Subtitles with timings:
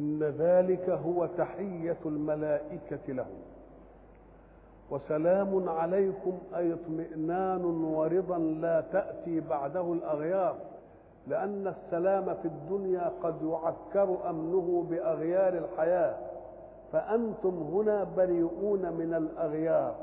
[0.00, 3.40] إن ذلك هو تحية الملائكة لهم.
[4.90, 10.56] وسلام عليكم أي اطمئنان ورضا لا تأتي بعده الأغيار
[11.26, 16.16] لأن السلام في الدنيا قد يعكر أمنه بأغيار الحياة.
[16.92, 19.94] فأنتم هنا بريئون من الأغيار.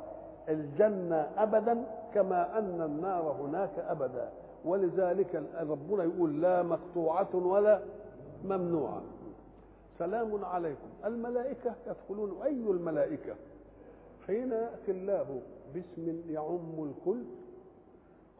[0.49, 4.29] الجنة أبدا كما أن النار هناك أبدا.
[4.65, 7.79] ولذلك ربنا يقول لا مقطوعة ولا
[8.45, 9.01] ممنوعة.
[9.99, 10.87] سلام عليكم.
[11.05, 12.41] الملائكة يدخلون.
[12.41, 13.35] أي الملائكة؟
[14.27, 15.41] حين يأتي الله
[15.73, 17.23] باسم يعم الكل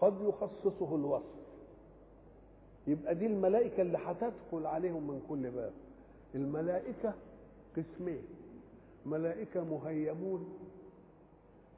[0.01, 1.37] قد يخصصه الوصف.
[2.87, 5.71] يبقى دي الملائكة اللي هتدخل عليهم من كل باب.
[6.35, 7.13] الملائكة
[7.77, 8.23] قسمين.
[9.05, 10.53] ملائكة مهيمون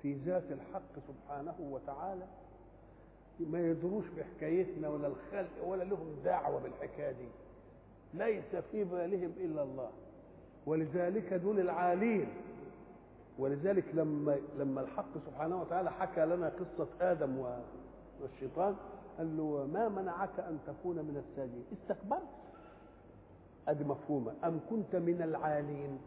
[0.01, 2.25] في ذات الحق سبحانه وتعالى
[3.39, 7.27] ما يدروش بحكايتنا ولا الخلق ولا لهم دعوة بالحكاية دي.
[8.13, 9.89] ليس في بالهم إلا الله.
[10.65, 12.27] ولذلك دول العالين.
[13.39, 17.43] ولذلك لما لما الحق سبحانه وتعالى حكى لنا قصة آدم
[18.21, 18.75] والشيطان
[19.17, 22.21] قال له ما منعك أن تكون من الساجدين؟ استكبرت.
[23.67, 24.31] أدي مفهومة.
[24.43, 25.97] أم كنت من العالين؟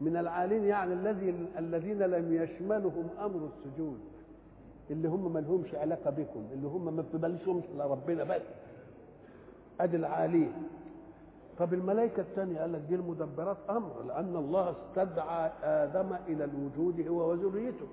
[0.00, 4.00] من العالين يعني الذي الذين لم يشملهم أمر السجود.
[4.90, 8.42] اللي هم ما لهمش علاقة بكم اللي هم ما بتبلشهمش إلا ربنا بس.
[9.80, 10.52] أدي العالين
[11.58, 17.30] طب الملائكة الثانية قال لك دي المدبرات أمر لأن الله استدعى آدم إلى الوجود هو
[17.30, 17.86] وذريته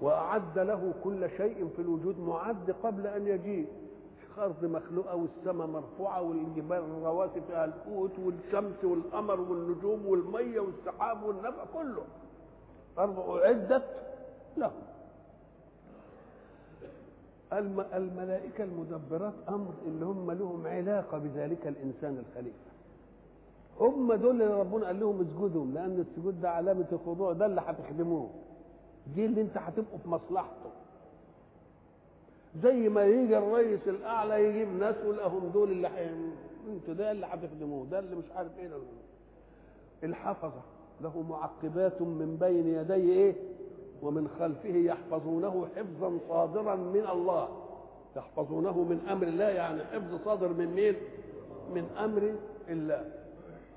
[0.00, 3.66] وأعد له كل شيء في الوجود معد قبل أن يجيء.
[4.36, 12.02] الأرض مخلوقة والسماء مرفوعة والجبال الرواسي فيها القوت والشمس والقمر والنجوم والمية والسحاب والنبع كله.
[12.94, 13.82] الأرض أعدت
[14.56, 14.70] له
[17.52, 22.56] الملائكة المدبرات أمر اللي هم لهم علاقة بذلك الإنسان الخليفة.
[23.80, 28.30] هم دول اللي ربنا قال لهم اسجدوا لأن السجود ده علامة الخضوع ده اللي هتخدموه.
[29.14, 30.70] دي اللي انت هتبقوا في مصلحته.
[32.62, 36.08] زي ما يجي الرئيس الأعلى يجيب ناس يقول لهم دول اللي حي...
[36.68, 38.76] أنتوا ده اللي هتخدموه ده اللي مش عارف ده.
[40.04, 40.62] الحفظة
[41.00, 43.34] له معقبات من بين يديه إيه؟
[44.02, 47.48] ومن خلفه يحفظونه حفظا صادرا من الله
[48.16, 50.94] يحفظونه من أمر الله يعني حفظ صادر من مين
[51.74, 52.34] من أمر
[52.68, 53.04] الله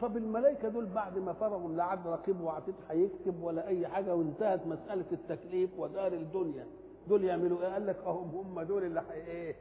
[0.02, 4.68] طب الملائكة دول بعد ما فرغوا لا عاد رقيب وعتيد هيكتب ولا أي حاجة وانتهت
[4.68, 6.66] مسألة التكليف ودار الدنيا
[7.10, 9.56] دول يعملوا إيه؟ قال لك أهم هم دول اللي إيه؟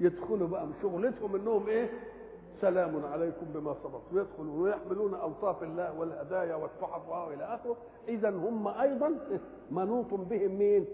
[0.00, 1.90] يدخلوا بقى شغلتهم إنهم إيه؟
[2.64, 4.18] سلام عليكم بما صبرتم.
[4.18, 7.76] يدخلوا ويحملون الطاف الله والهدايا والتحف وإلى آخره.
[8.08, 9.10] إذا هم أيضا
[9.70, 10.84] منوط بهم مين؟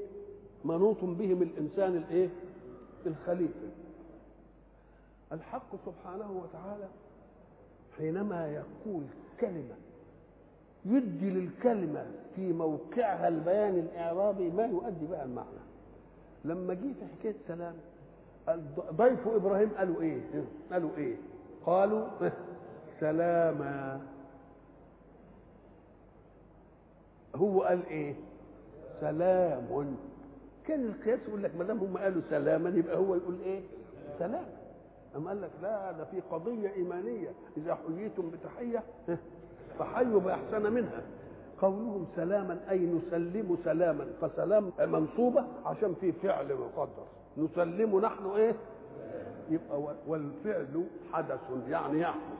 [0.64, 2.28] منوط بهم الإنسان الإيه؟
[3.06, 3.68] الخليفه
[5.32, 6.88] الحق سبحانه وتعالى
[7.98, 9.02] حينما يقول
[9.40, 9.74] كلمة
[10.84, 12.06] يدي للكلمة
[12.36, 15.60] في موقعها البيان الإعرابي ما يؤدي بها المعنى.
[16.44, 17.74] لما جه في حكاية سلام
[18.92, 20.20] ضيف إبراهيم قالوا إيه؟
[20.72, 21.16] قالوا إيه؟
[21.66, 22.06] قالوا
[23.00, 24.00] سلاما.
[27.36, 28.14] هو قال إيه؟
[29.00, 29.96] سلام.
[30.66, 33.60] كان القياس يقول لك ما دام هم قالوا سلاما يبقى هو يقول إيه؟
[34.18, 34.46] سلام.
[35.16, 37.28] أم قال لك لا ده في قضية إيمانية.
[37.56, 38.82] إذا حييتم بتحية
[39.78, 41.02] فحيوا بأحسن منها.
[41.62, 44.06] قولهم سلاما أي نسلم سلاما.
[44.20, 47.04] فسلام منصوبة عشان في فعل مقدر.
[47.38, 48.54] نسلم نحن إيه؟
[49.50, 52.38] يبقى والفعل حدث يعني يحدث.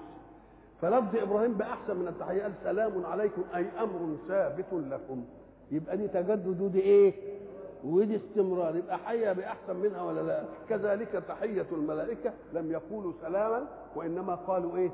[0.83, 5.25] فلفظ إبراهيم بأحسن من التحية قال سلام عليكم أي أمر ثابت لكم.
[5.71, 7.15] يبقى دي تجدد ودي إيه؟
[7.85, 8.77] ودي استمرار.
[8.77, 13.67] يبقى حيا بأحسن منها ولا لا؟ كذلك تحية الملائكة لم يقولوا سلاما
[13.97, 14.91] وإنما قالوا إيه؟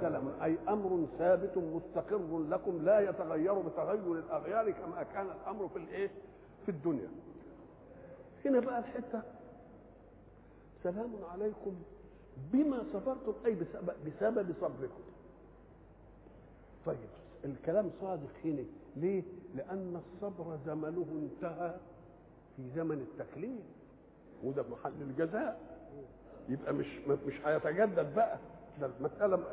[0.00, 6.10] سلام أي أمر ثابت مستقر لكم لا يتغير بتغير الأغيار كما كان الأمر في الإيه؟
[6.66, 7.08] في الدنيا.
[8.44, 9.22] هنا بقى الحتة
[10.84, 11.74] سلام عليكم
[12.52, 15.02] بما صبرتم أي بسبب, بسبب صبركم.
[16.86, 16.96] طيب
[17.44, 18.64] الكلام صادق هنا.
[18.96, 19.22] ليه؟
[19.54, 21.74] لأن الصبر زمنه انتهى
[22.56, 23.60] في زمن التكليف.
[24.44, 25.60] وده محل الجزاء.
[26.48, 26.86] يبقى مش
[27.26, 28.38] مش هيتجدد بقى.
[28.80, 29.44] ده المسألة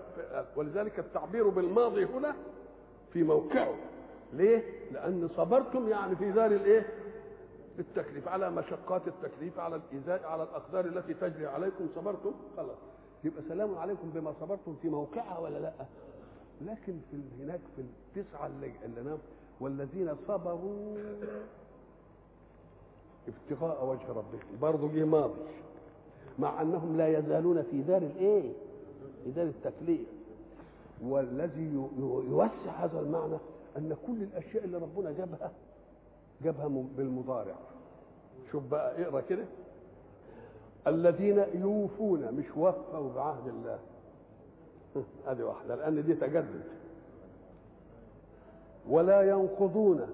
[0.55, 2.35] ولذلك التعبير بالماضي هنا
[3.13, 3.75] في موقعه.
[4.33, 6.85] ليه؟ لأن صبرتم يعني في دار الإيه؟
[7.81, 12.77] التكليف على مشقات التكليف على الإيذاء على الأقدار التي تجري عليكم صبرتم خلاص
[13.23, 15.73] يبقى سلام عليكم بما صبرتم في موقعها ولا لأ؟
[16.61, 19.17] لكن في هناك في التسعة اللي, اللي نام
[19.59, 20.97] والذين صبروا
[23.27, 25.41] ابتغاء وجه ربهم برضه جه ماضي
[26.39, 28.51] مع أنهم لا يزالون في دار الإيه؟
[29.23, 30.07] في دار التكليف
[31.03, 31.73] والذي
[32.29, 33.37] يوسع هذا المعنى
[33.77, 35.51] أن كل الأشياء اللي ربنا جابها
[36.43, 37.55] جابها بالمضارع.
[38.51, 39.45] شوف بقى اقرأ كده.
[40.87, 43.79] الذين يوفون مش وفوا بعهد الله.
[45.27, 46.63] ادي واحدة لأن دي تجدد.
[48.89, 50.07] ولا ينقضون.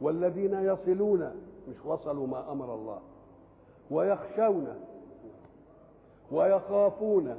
[0.00, 1.20] والذين يصلون
[1.68, 3.00] مش وصلوا ما أمر الله.
[3.90, 4.74] ويخشون.
[6.32, 7.36] ويخافون.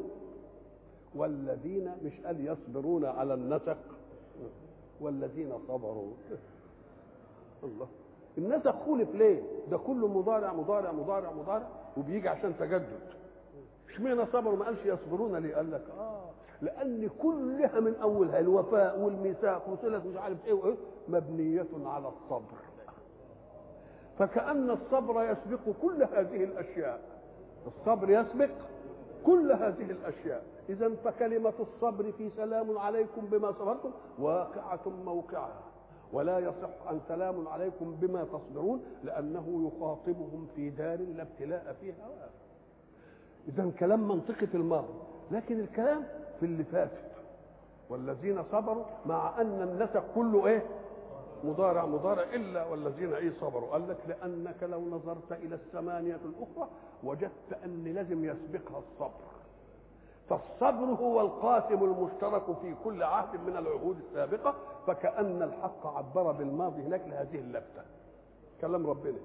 [1.15, 3.77] والذين مش قال يصبرون على النسق
[5.01, 6.13] والذين صبروا.
[7.63, 7.87] الله.
[8.37, 9.41] النسق خولف ليه
[9.71, 11.67] ده كله مضارع مضارع مضارع مضارع
[11.97, 12.99] وبيجي عشان تجدد.
[13.89, 16.25] اشمعنى صبروا ما قالش يصبرون ليه؟ قال لك آه
[16.61, 20.75] لأن كلها من أولها الوفاء والميثاق وصله مش عارف إيه وإيه
[21.07, 22.57] مبنية على الصبر.
[24.19, 26.99] فكأن الصبر يسبق كل هذه الأشياء.
[27.67, 28.49] الصبر يسبق
[29.25, 30.43] كل هذه الأشياء.
[30.69, 35.63] إذا فكلمة الصبر في سلام عليكم بما صبرتم واقعة موقعها.
[36.15, 42.07] ولا يصح أن سلام عليكم بما تصبرون لأنه يخاطبهم في دار لا ابتلاء فيها.
[42.07, 42.27] ولا
[43.47, 44.93] إذا كلام منطقي في الماضي
[45.31, 46.03] لكن الكلام
[46.39, 47.11] في اللي فاتت
[47.89, 50.63] والذين صبروا مع أن النسق كله إيه؟
[51.43, 53.69] مضارع مضارع إلا والذين إيه صبروا.
[53.69, 56.69] قال لك لأنك لو نظرت إلى الثمانية الأخرى
[57.03, 59.34] وجدت ان لازم يسبقها الصبر.
[60.29, 64.53] فالصبر هو القاسم المشترك في كل عهد من العهود السابقة
[64.87, 67.81] فكأن الحق عبر بالماضي هناك لهذه اللفتة.
[68.61, 69.17] كلام ربنا.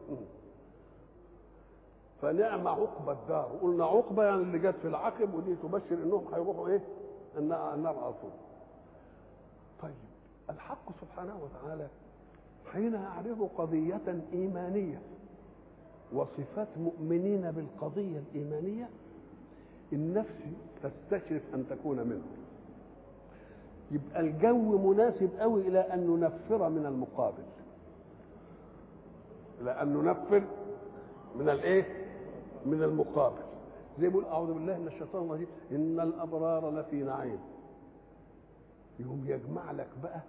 [2.23, 3.58] فنعم عقبى الدار.
[3.62, 6.81] قلنا عقبى يعني اللي جت في العقب ودي تبشر إنهم هيروحوا إيه؟
[7.38, 8.14] النار على
[9.82, 9.94] طيب
[10.50, 11.88] الحق سبحانه وتعالى
[12.73, 15.02] حين يعرض قضية إيمانية
[16.12, 18.88] وصفات مؤمنين بالقضية الإيمانية
[19.93, 20.41] النفس
[20.82, 22.22] تستشرف أن تكون منه
[23.90, 27.42] يبقى الجو مناسب قوي إلى أن ننفر من المقابل.
[29.60, 30.42] إلى أن ننفر
[31.36, 31.84] من الإيه؟
[32.66, 33.42] من المقابل.
[34.00, 35.46] زي ما أعوذ بالله من الشيطان الرجيم.
[35.72, 37.38] إن الأبرار لفي نعيم.
[39.00, 40.20] يقوم يجمع لك بقى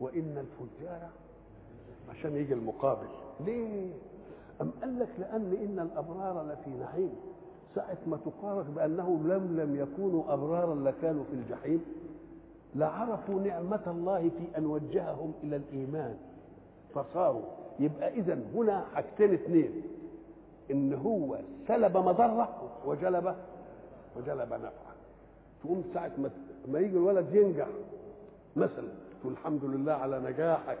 [0.00, 1.08] وإن الفجار
[2.10, 3.08] عشان يجي المقابل.
[3.40, 3.92] ليه؟
[4.60, 7.12] أم قال لك لأن إن الأبرار لفي نعيم.
[7.74, 11.84] ساعة ما تقارن بأنه لم لم يكونوا أبرارا لكانوا في الجحيم
[12.74, 16.16] لعرفوا نعمة الله في أن وجههم إلى الإيمان.
[16.94, 17.42] فصاروا.
[17.80, 19.82] يبقى إذا هنا حاجتين اثنين
[20.70, 21.38] إن هو
[21.68, 23.34] سلب مضرة وجلب
[24.16, 24.94] وجلب نفعا
[25.64, 26.30] تقوم ساعة ما
[26.68, 27.66] ما يجي الولد ينجح.
[28.56, 28.88] مثلا
[29.20, 30.78] تقول الحمد لله على نجاحك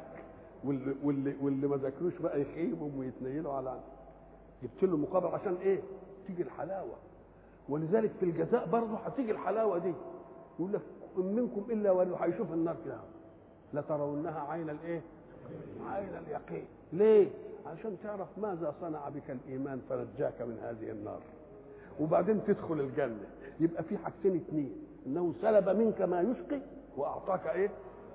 [0.64, 3.74] واللي واللي واللي ما ذاكروش بقى يخيبوا ويتنيلوا على
[4.62, 5.80] جبت له مقابل عشان إيه؟
[6.28, 6.94] تيجي الحلاوة
[7.68, 9.92] ولذلك في الجزاء برضه هتيجي الحلاوة دي
[10.58, 10.80] يقول لك
[11.16, 12.98] منكم إلا وانه هيشوف النار كده
[13.74, 15.02] لترونها عين الإيه؟
[15.86, 17.28] عين اليقين ليه؟
[17.66, 21.20] عشان تعرف ماذا صنع بك الإيمان فنجاك من هذه النار
[22.00, 23.26] وبعدين تدخل الجنة
[23.60, 24.72] يبقى في حاجتين اثنين
[25.06, 26.60] إنه سلب منك ما يشقي
[26.96, 27.70] وأعطاك إيه؟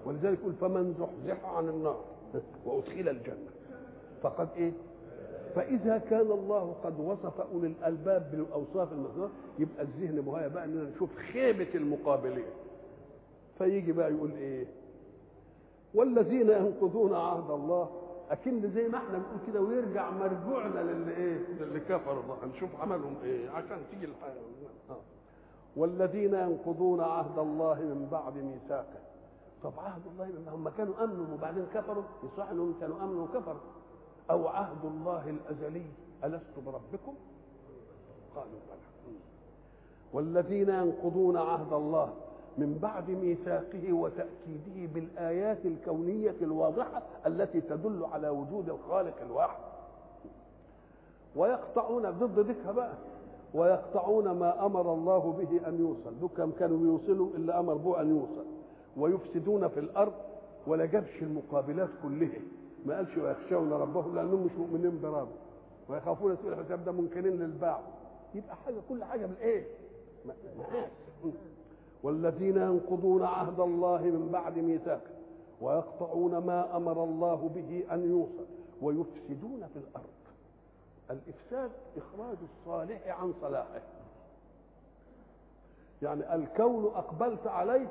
[0.06, 2.04] ولذلك يقول فمن زحزح عن النار
[2.66, 3.50] وأدخل الجنة
[4.22, 4.72] فقد إيه؟
[5.56, 9.30] فإذا كان الله قد وصف أولي الألباب بالأوصاف المذكوره
[9.60, 12.46] يبقى الذهن مهيأ بقى إننا نشوف خيبة المقابلين.
[13.58, 14.66] فيجي بقى يقول إيه؟
[15.94, 17.90] والذين ينقضون عهد الله
[18.32, 22.24] أكن زي ما إحنا بنقول كده ويرجع مرجوعنا للي إيه؟ للي كفروا.
[22.28, 24.34] بقى نشوف عملهم إيه؟ عشان تيجي الحياة.
[24.90, 24.96] آه.
[25.78, 29.00] والذين ينقضون عهد الله من بعد ميثاقه.
[29.64, 33.60] طب عهد الله هم كانوا أمنوا وبعدين كفروا؟ يصح إنهم كانوا أمنوا وكفروا.
[34.32, 35.86] أو عهد الله الأزلي
[36.24, 37.14] ألست بربكم؟
[38.36, 39.14] قالوا بلى.
[40.14, 42.14] والذين ينقضون عهد الله
[42.58, 49.60] من بعد ميثاقه وتأكيده بالآيات الكونية الواضحة التي تدل على وجود الخالق الواحد.
[51.36, 52.94] ويقطعون ضد ذكها بقى.
[53.54, 56.20] ويقطعون ما أمر الله به أن يوصل.
[56.20, 58.46] دول كانوا بيوصلوا إلا أمر به أن يوصل.
[58.98, 60.14] ويفسدون في الأرض
[60.68, 62.40] ولا جابش المقابلات كلها
[62.86, 65.28] ما قالش ويخشون ربهم لأنهم مش مؤمنين بربه
[65.90, 67.82] ويخافون سوء الحساب ده منكرين للبعض.
[68.36, 69.66] يبقى حاجة كل حاجة بالإيه؟
[70.58, 70.90] مقاس
[72.04, 75.12] والذين ينقضون عهد الله من بعد ميثاقه
[75.62, 78.46] ويقطعون ما أمر الله به أن يوصل
[78.82, 80.06] ويفسدون في الأرض.
[81.12, 83.82] الإفساد إخراج الصالح عن صلاحه.
[86.02, 87.88] يعني الكون أقبلت عليه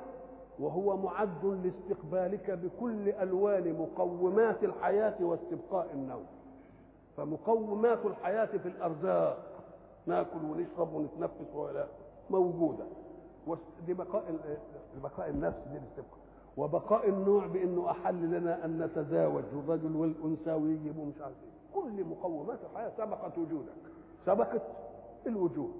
[0.62, 6.26] وهو معد لاستقبالك بكل ألوان مقومات الحياة واستبقاء النوم.
[7.16, 9.38] فمقومات الحياة في الأرزاق
[10.06, 11.86] ناكل ونشرب ونتنفس ولا
[12.30, 12.84] موجودة.
[13.86, 16.18] دي بقاء النفس دي الاستبقاء.
[16.56, 21.80] وبقاء النوع بإنه أحل لنا أن نتزاوج الرجل والأنثى ويجيب ومش عارف إيه.
[21.82, 23.72] كل مقومات الحياة سبقت وجودك.
[24.26, 24.62] سبقت
[25.26, 25.70] الوجود.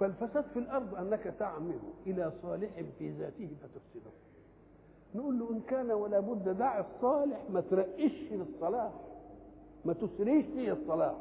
[0.00, 4.10] فالفساد في الأرض أنك تعمل إلى صالح في ذاته فتفسده.
[5.14, 8.92] نقول له إن كان ولا بد دع الصالح ما ترقش للصلاح
[9.84, 11.14] ما تسريش فيه الصلاح.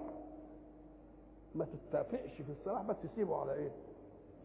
[1.56, 3.72] ما تتفقش في الصلاح بس تسيبه على إيه؟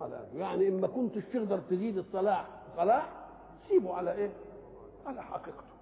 [0.01, 3.27] على يعني اما كنتش تقدر تزيد الصلاح صلاح
[3.69, 4.31] سيبه على إيه؟
[5.07, 5.73] على حقيقته.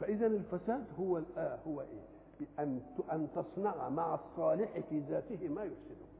[0.00, 2.80] فإذا الفساد هو الآه هو إيه؟ ان
[3.12, 6.11] أن تصنع مع الصالح في ذاته ما يفسده.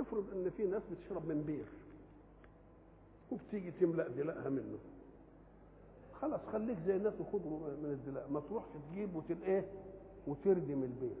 [0.00, 1.64] افرض ان في ناس بتشرب من بير
[3.32, 4.78] وبتيجي تملأ دلقها منه.
[6.20, 7.40] خلاص خليك زي الناس وخد
[7.82, 8.30] من الدلاء.
[8.30, 9.64] ما تروحش تجيب وتل إيه
[10.26, 11.16] وتردم البير.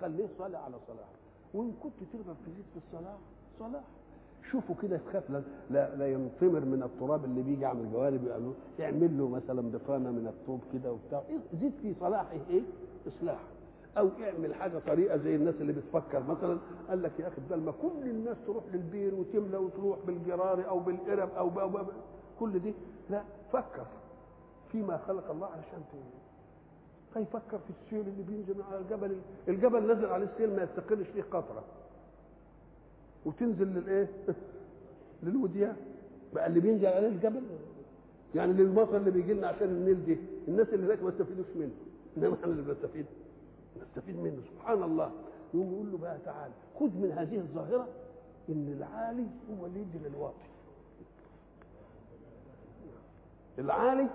[0.00, 1.08] خليه صالح على صلاح.
[1.54, 3.16] وإن كنت ترغب تزيد في الصلاح
[3.58, 3.84] صلاح.
[4.52, 5.30] شوفوا كده تخاف
[5.70, 10.60] لا, لا, ينطمر من التراب اللي بيجي على الجوانب يعمل له مثلا بطانه من الطوب
[10.72, 11.22] كده وبتاع.
[11.60, 12.62] زيد في صلاحه إيه؟
[13.08, 13.40] اصلاح
[13.98, 17.72] أو اعمل حاجة طريقه زي الناس اللي بتفكر مثلا قال لك يا أخي بدل ما
[17.72, 21.58] كل الناس تروح للبير وتملى وتروح بالجرار أو بالقرب أو ب...
[21.58, 21.86] أو ب...
[22.40, 22.74] كل دي
[23.10, 23.22] لا
[23.52, 23.86] فكر
[24.72, 25.82] فيما خلق الله علشان
[27.16, 29.16] هيفكر في السيل اللي بينزل على الجبل
[29.48, 31.64] الجبل نزل عليه السيل ما يستقلش فيه قطرة.
[33.26, 34.08] وتنزل للإيه؟
[35.22, 35.76] للوديان.
[36.34, 37.42] بقى اللي بينزل عليه الجبل
[38.34, 40.18] يعني للمطر اللي بيجي لنا عشان النيل دي.
[40.48, 41.70] الناس اللي هناك ما يستفيدوش منه.
[42.16, 43.06] إنما إحنا اللي بنستفيد.
[43.82, 44.42] نستفيد منه.
[44.54, 45.10] سبحان الله.
[45.54, 47.88] يقوم يقول له بقى تعالى خذ من هذه الظاهرة
[48.48, 49.26] إن العالي
[49.60, 50.46] هو اللي يدي للواطي
[53.58, 54.08] العالي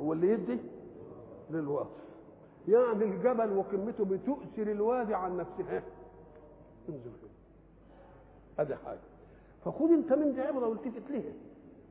[0.00, 0.58] هو اللي يدي
[1.50, 1.90] للواطي
[2.68, 5.82] يعني الجبل وقمته بتؤثر الوادي عن نفسها
[6.86, 6.94] فيه
[8.58, 8.98] ادي حاجة.
[9.64, 11.32] فخد انت من دي عبرة والتفت ليها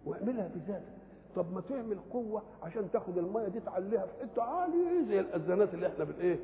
[0.06, 0.98] واعملها بذاتك.
[1.36, 5.88] طب ما تعمل قوة عشان تاخد المية دي تعليها في حتة عالية زي الاذانات اللي
[5.88, 6.38] إحنا بن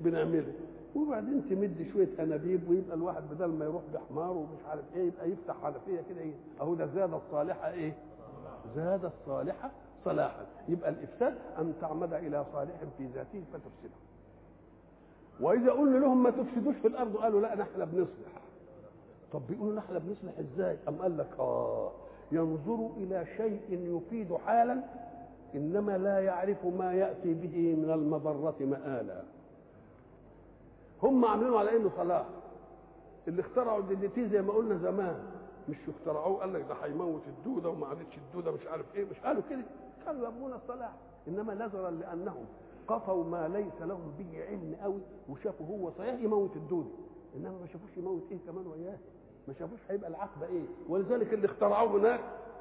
[0.00, 0.52] بنعملها
[0.96, 5.56] وبعدين تمد شوية أنابيب ويبقى الواحد بدل ما يروح بحمار ومش عارف إيه يبقى يفتح
[5.62, 7.92] حنفية كده إيه أهو ده زاد الصالحة إيه؟
[8.76, 9.70] زاد الصالحة
[10.04, 10.46] صلاحا.
[10.68, 13.98] يبقى الإفساد أن تعمد إلى صالح في ذاته فتفسده.
[15.40, 18.42] وإذا قلنا لهم ما تفسدوش في الأرض قالوا لا نحن بنصلح.
[19.32, 21.90] طب بيقولوا نحن بنصلح إزاي؟ أم قال لك آه
[22.32, 24.82] ينظر إلى شيء يفيد حالا
[25.54, 29.22] إنما لا يعرف ما يأتي به من المضرة مآلا.
[31.02, 32.26] هم عاملينه على إنه صلاح
[33.28, 35.22] اللي اخترعوا الدي زي ما قلنا زمان.
[35.68, 39.42] مش اخترعوه قال لك ده هيموت الدودة وما عادتش الدودة مش عارف إيه مش قالوا
[39.50, 39.62] كده.
[40.06, 40.92] قالوا يبغون الصلاح
[41.28, 42.44] إنما نظرا لأنهم
[42.88, 46.90] قفوا ما ليس لهم به علم قوي وشافوا هو صحيح يموت الدودة.
[47.36, 48.98] إنما ما شافوش يموت إيه كمان وياه؟
[49.48, 50.64] ما شافوش هيبقى العقبة إيه.
[50.88, 52.20] ولذلك اللي اخترعوه هناك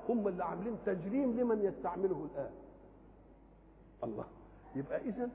[0.10, 2.52] هم اللي عاملين تجريم لمن يستعمله الآن.
[4.04, 4.26] الله.
[4.76, 5.30] يبقى اذا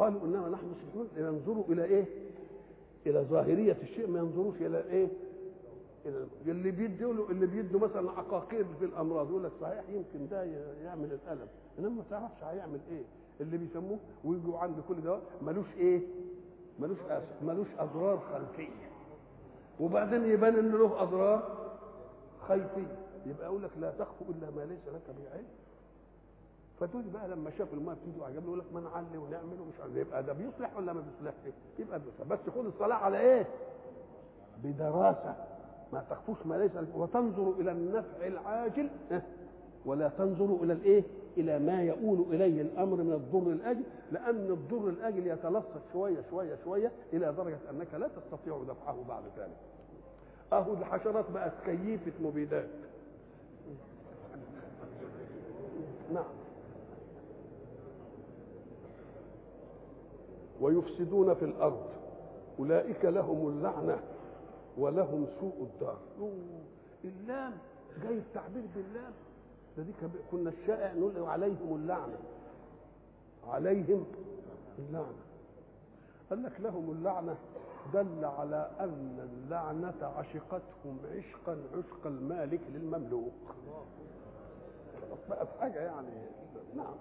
[0.00, 2.04] قالوا إنما نحن مسلمون ينظروا إلى إيه؟
[3.06, 5.08] إلى ظاهرية الشيء ما ينظروش إلى إيه؟
[6.06, 10.42] إلى اللي بيدوا اللي بيدوا مثلا عقاقير في الأمراض يقول لك صحيح يمكن ده
[10.84, 11.46] يعمل الألم.
[11.78, 13.02] إنما ما تعرفش هيعمل إيه
[13.40, 16.00] اللي بيسموه ويجوا عند كل دواء ملوش إيه؟
[16.78, 16.98] ملوش
[17.42, 18.90] ملوش أضرار خلفية.
[19.80, 21.70] وبعدين يبان ان له أضرار
[22.48, 22.96] خلفية.
[23.26, 25.44] يبقى أقول لك لا تخف إلا ما ليس لك به علم.
[26.80, 30.22] فدول بقى لما شافوا الماء بتيجي وعجبني يقول لك ما نعلي ونعمل ومش عارف يبقى
[30.22, 32.26] ده بيصلح ولا ما بيصلحش؟ يبقى بيصلح.
[32.30, 33.46] بس خد الصلاة على إيه؟
[34.64, 35.34] بدراسة.
[35.92, 38.90] ما تخفوش ما ليس وتنظر إلى النفع العاجل.
[39.86, 41.04] ولا تنظر إلى الإيه؟
[41.36, 43.82] إلى ما يؤول إليه الأمر من الضر الاجل
[44.12, 49.56] لأن الضر الاجل يتلصق شوية شوية شوية إلى درجة أنك لا تستطيع دفعه بعد ذلك.
[50.52, 52.68] أهو الحشرات بقت كيفة مبيدات.
[56.14, 56.24] نعم.
[60.60, 61.86] ويفسدون في الأرض.
[62.58, 64.00] أولئك لهم اللعنة
[64.78, 65.98] ولهم سوء الدار.
[67.04, 67.52] اللام
[68.02, 69.12] جاي التعبير باللام.
[69.76, 69.92] ده دي
[70.30, 72.18] كنا الشائع نقول عليهم اللعنة.
[73.48, 74.06] عليهم
[74.78, 75.22] اللعنة.
[76.30, 77.36] قال لك لهم اللعنة.
[77.94, 83.32] دل على أن اللعنة عشقتهم عشقا عشق المالك للمملوك.
[85.30, 86.26] بقت حاجة يعني.
[86.76, 86.94] نعم.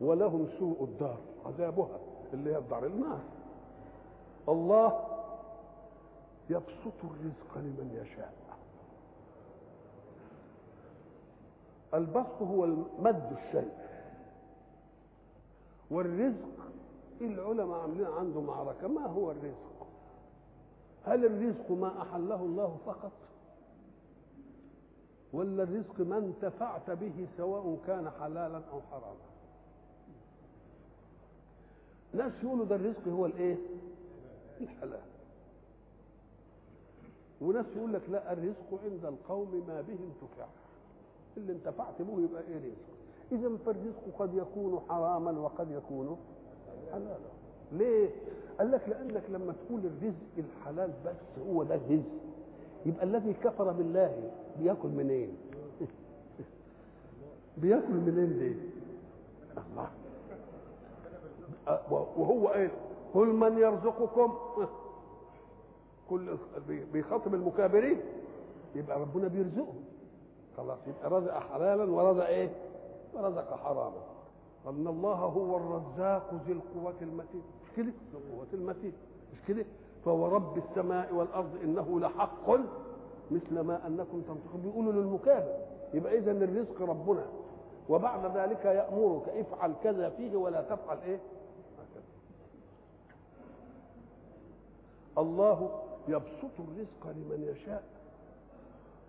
[0.00, 1.98] ولهم سوء الدار عذابها
[2.32, 3.20] اللي هي الدار النار
[4.48, 5.00] الله
[6.50, 8.34] يبسط الرزق لمن يشاء.
[11.94, 12.66] البسط هو
[12.98, 13.72] مد الشيء.
[15.90, 16.58] والرزق
[17.20, 19.86] العلماء عاملين عنده معركة ما هو الرزق؟
[21.04, 23.12] هل الرزق ما أحله الله فقط؟
[25.32, 29.35] ولا الرزق ما انتفعت به سواء كان حلالا أو حراما؟
[32.14, 33.56] ناس يقولوا ده الرزق هو الايه؟
[34.60, 35.00] الحلال.
[37.40, 40.46] وناس يقول لك لا الرزق عند القوم ما به انتفع
[41.36, 42.96] اللي انتفعت به يبقى إيه رزق؟
[43.32, 46.16] اذا فالرزق قد يكون حراما وقد يكون
[46.92, 47.16] حلالا.
[47.72, 48.10] ليه؟
[48.58, 52.10] قال لك لأنك لما تقول الرزق الحلال بس هو ده الرزق
[52.86, 55.36] يبقى الذي كفر بالله بياكل منين؟
[57.62, 58.54] بياكل منين دي؟
[59.72, 59.90] الله.
[61.90, 62.70] وهو إيه
[63.14, 64.34] قل من يرزقكم.
[66.10, 66.36] كل
[66.92, 68.00] بيخاطب المكابرين.
[68.74, 69.84] يبقى ربنا بيرزقهم.
[70.56, 72.50] خلاص يبقى رزق حلالا ورزق إيه
[73.14, 74.02] ورزق حراما.
[74.66, 77.42] إن الله هو الرزاق ذي القوة المتين.
[77.64, 78.92] مش كده؟ ذي القوة المتين.
[79.32, 79.64] مش كده؟
[80.04, 82.50] فهو رب السماء والأرض إنه لحق
[83.30, 84.60] مثل ما أنكم تنطقون.
[84.64, 85.54] بيقولوا للمكابر.
[85.94, 87.26] يبقى اذا الرزق ربنا.
[87.88, 89.28] وبعد ذلك يأمرك.
[89.28, 91.18] افعل كذا فيه ولا تفعل إيه؟
[95.18, 95.70] الله
[96.08, 97.82] يبسط الرزق لمن يشاء.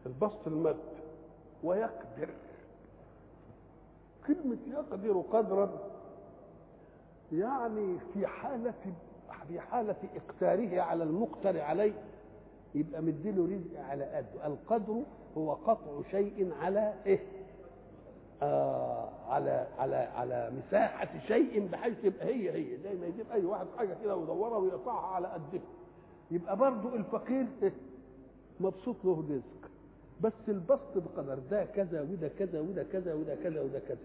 [0.06, 0.78] البسط المد
[1.64, 2.30] ويقدر.
[4.28, 5.70] كلمة يقدر قدرا
[7.32, 8.74] يعني في حالة
[9.48, 11.94] في حالة إقتاره على المقتر عليه
[12.76, 14.48] يبقى مديله رزق على قده.
[14.48, 15.02] القدر
[15.38, 17.20] هو قطع شيء على إيه؟
[18.42, 22.78] آه على على على مساحة شيء بحيث تبقى هي هي.
[22.78, 25.62] زي ما يجيب أي واحد حاجة كده ويدورها ويقطعها على قده.
[26.32, 27.46] يبقى برضه الفقير
[28.60, 29.70] مبسوط له رزق
[30.22, 33.98] بس البسط بقدر ده كذا وده كذا وده كذا وده كذا وده كذا.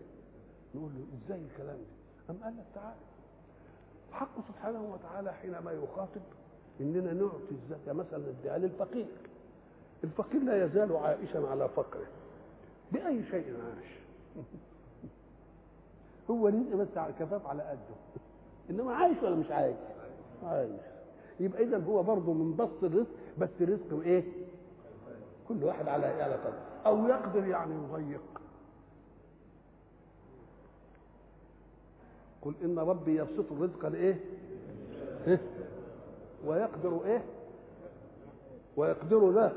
[0.74, 2.96] نقول له إزاي الكلام ده؟ أم قال لك تعالى
[4.12, 6.20] حقه سبحانه وتعالى حينما يخاطب
[6.80, 9.06] إننا نعطي الزكاة مثلا نديها للفقير.
[10.04, 12.06] الفقير لا يزال عائشا على فقره.
[12.92, 13.86] بأي شيء عاش.
[16.30, 17.96] هو رزق بس على كفاف على قده.
[18.70, 19.76] إنما عايش ولا مش عايش؟
[20.44, 20.91] عايش.
[21.40, 24.24] يبقى اذا هو برضه من بسط الرزق بس رزق إيه؟
[25.48, 28.22] كل واحد على على قدر أو يقدر يعني يضيق
[32.42, 34.20] قل إن ربي يبسط الرزق لإيه؟
[35.26, 35.40] إيه؟
[36.46, 37.24] ويقدر إيه؟
[38.76, 39.52] ويقدر له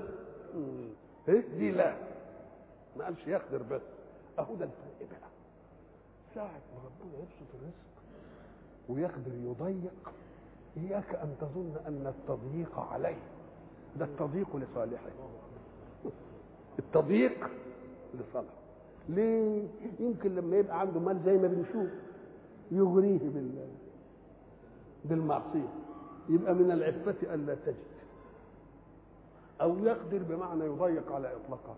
[1.30, 1.96] إيه؟ دي لا
[2.98, 3.82] ما قالش يقدر بس
[4.40, 5.30] أهو ده الفرق بقى
[6.36, 7.86] ساعة ما ربنا يبسط الرزق
[8.90, 10.14] ويقدر يضيق
[10.78, 13.18] إياك أن تظن أن التضييق عليه.
[14.00, 15.10] ده التضييق لصالحه.
[16.80, 17.50] التضييق
[18.14, 18.56] لصالحه.
[19.10, 19.68] ليه؟
[20.00, 21.90] يمكن لما يبقى عنده مال زي ما بنشوف
[22.72, 23.68] يغريه بال
[25.06, 25.74] بالمعصية.
[26.30, 27.76] يبقى من العفة ألا تجد.
[29.62, 31.76] أو يقدر بمعنى يضيق على إطلاقه.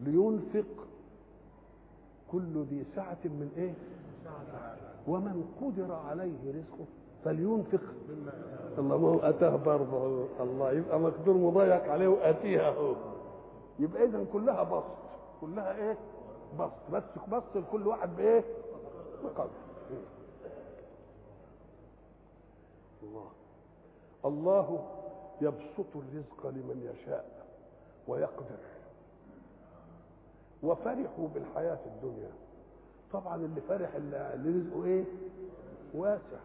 [0.00, 0.86] لينفق
[2.32, 3.74] كل ذي سعة من إيه؟
[5.08, 6.86] ومن قدر عليه رزقه.
[7.24, 7.80] فلينفق.
[8.78, 10.26] الله ما هو أتاه برضه.
[10.40, 12.94] الله يبقى مقدور مضيق عليه وأتيها هو.
[13.78, 14.84] يبقى اذا كلها بسط.
[15.40, 15.98] كلها إيه؟
[16.58, 16.72] بسط.
[16.92, 18.44] بس بسط لكل واحد بإيه؟
[19.24, 19.50] بقدر
[23.02, 23.28] الله.
[24.24, 24.84] الله
[25.40, 27.46] يبسط الرزق لمن يشاء
[28.08, 28.58] ويقدر.
[30.62, 32.30] وفرحوا بالحياة الدنيا.
[33.12, 35.04] طبعا اللي فرح اللي رزقه إيه؟
[35.94, 36.40] واسع.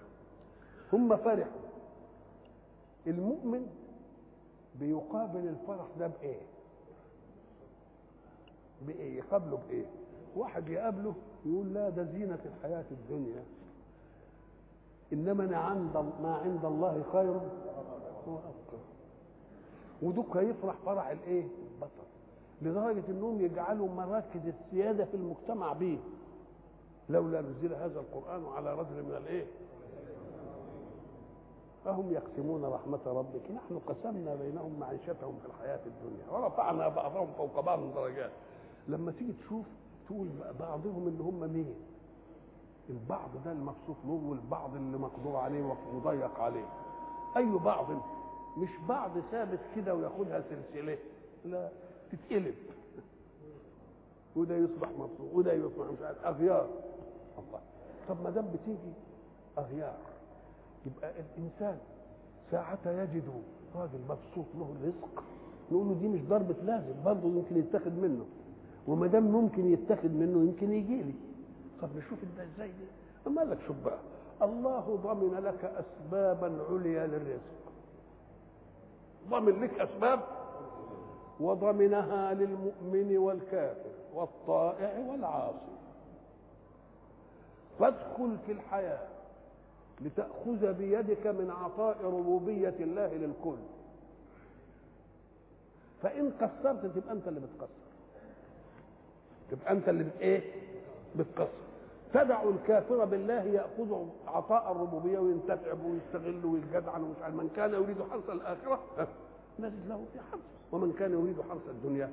[0.93, 1.62] هم فرحوا
[3.08, 3.67] المؤمن
[4.80, 6.41] بيقابل الفرح ده بإيه؟
[8.88, 9.86] بإيه؟ يقابله بإيه؟
[10.36, 11.13] واحد يقابله
[11.45, 13.43] يقول لا ده زينة الحياة الدنيا.
[15.13, 17.32] إنما عند ما عند الله خير.
[18.28, 18.78] وأبقى
[20.02, 22.08] ودوك يفرح فرح الإيه؟ البطل.
[22.62, 26.00] لدرجة إنهم يجعلوا مراكز السيادة في المجتمع به
[27.10, 29.45] لولا نزل هذا القرآن على رجل من الإيه؟
[31.88, 33.52] أهم يقسمون رحمة ربك.
[33.52, 38.32] نحن قسمنا بينهم معيشتهم في الحياة الدنيا ورفعنا بعضهم فوق بعض درجات.
[38.88, 39.65] لما تيجي تشوف
[40.08, 41.76] تقول بعضهم اللي هم مين؟
[42.89, 46.65] البعض ده المبسوط له والبعض اللي مقدور عليه ومضيق عليه.
[47.38, 47.88] أي بعض؟
[48.58, 50.97] مش بعض ثابت كده وياخدها سلسلة.
[51.45, 51.69] لا
[52.12, 52.56] تتقلب.
[54.36, 56.26] وده يصبح مبسوط وده يصبح مش عارف.
[56.26, 56.67] أغيار.
[57.38, 57.60] الله.
[58.10, 58.93] طب ما دام بتيجي
[59.58, 59.97] أغيار.
[60.85, 61.77] يبقى الإنسان
[62.51, 63.23] ساعتها يجد
[63.75, 65.23] راجل مبسوط له الرزق
[65.71, 68.25] نقول له دي مش ضربة لازم برضه يمكن يتاخد منه
[68.87, 71.13] وما دام ممكن يتاخد منه يمكن يجي لي.
[71.81, 72.85] طب نشوف ده إزاي دي؟
[73.27, 73.97] أما لك شوف بقى
[74.41, 77.41] الله ضمن لك اسبابا عليا للرزق.
[79.29, 80.19] ضمن لك أسباب
[81.39, 85.57] وضمنها للمؤمن والكافر والطائع والعاصي.
[87.79, 89.07] فادخل في الحياة.
[90.01, 93.57] لتأخذ بيدك من عطاء ربوبية الله للكل.
[96.01, 97.71] فإن قصرت تبقى أنت اللي بتقصر.
[99.51, 100.41] تبقى أنت اللي بت إيه؟
[101.15, 101.51] بتقصر.
[102.13, 107.36] تدع الكافر بالله يأخذ عطاء الربوبية وينتفع ويستغل ويجدعن ومش عارف.
[107.36, 108.79] من كان يريد حرث الآخرة
[109.60, 112.12] نجد له في حرث ومن كان يريد حرث الدنيا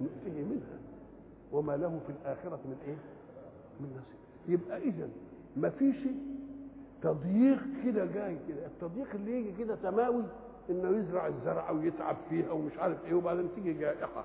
[0.00, 0.78] نؤتيه منها.
[1.52, 2.96] وما له في الآخرة من إيه؟
[3.80, 4.60] من نصيب.
[4.60, 5.08] يبقى إذا
[5.56, 5.96] ما فيش
[7.02, 8.66] تضييق كده جاي كده.
[8.66, 10.24] التضييق اللي يجي كده سماوي
[10.70, 14.24] إنه يزرع الزرع ويتعب فيها ومش عارف إيه وبعدين تيجي جائحة.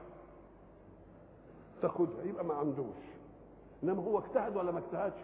[1.82, 3.04] تاخدها يبقى ما عندوش.
[3.84, 5.22] إنما هو اجتهد ولا ما اجتهدش؟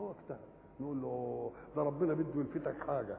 [0.00, 0.40] هو اجتهد.
[0.80, 3.16] نقول له ده ربنا بده يلفتك حاجة.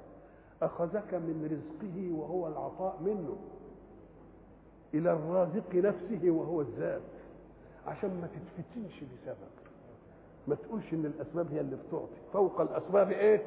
[0.62, 3.38] أخذك من رزقه وهو العطاء منه.
[4.94, 7.02] إلى الرازق نفسه وهو الذات.
[7.88, 9.61] عشان ما تتفتنش بسبب.
[10.48, 12.22] ما تقولش إن الأسباب هي اللي بتعطي.
[12.34, 13.42] فوق الأسباب إيه؟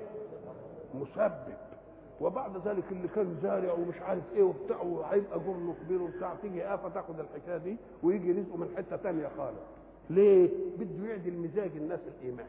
[0.94, 1.54] مسبب.
[2.20, 6.88] وبعد ذلك اللي كان زارع ومش عارف إيه وبتاع وهيبقى جرنه كبير وبتاع تيجي افه
[6.88, 9.58] تاخد الحكاية دي ويجي رزقه من حتة ثانية خالص.
[10.10, 12.48] ليه؟ بده يعدل مزاج الناس الايماني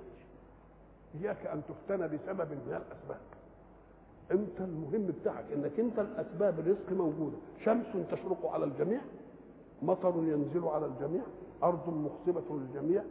[1.22, 3.22] إياك أن تفتن بسبب من الاسباب
[4.32, 7.38] أنت المهم بتاعك إنك أنت الأسباب الرزق موجودة.
[7.66, 9.02] شمس تشرق على الجميع
[9.82, 11.24] مطر ينزل على الجميع
[11.64, 13.04] أرض مخصبة للجميع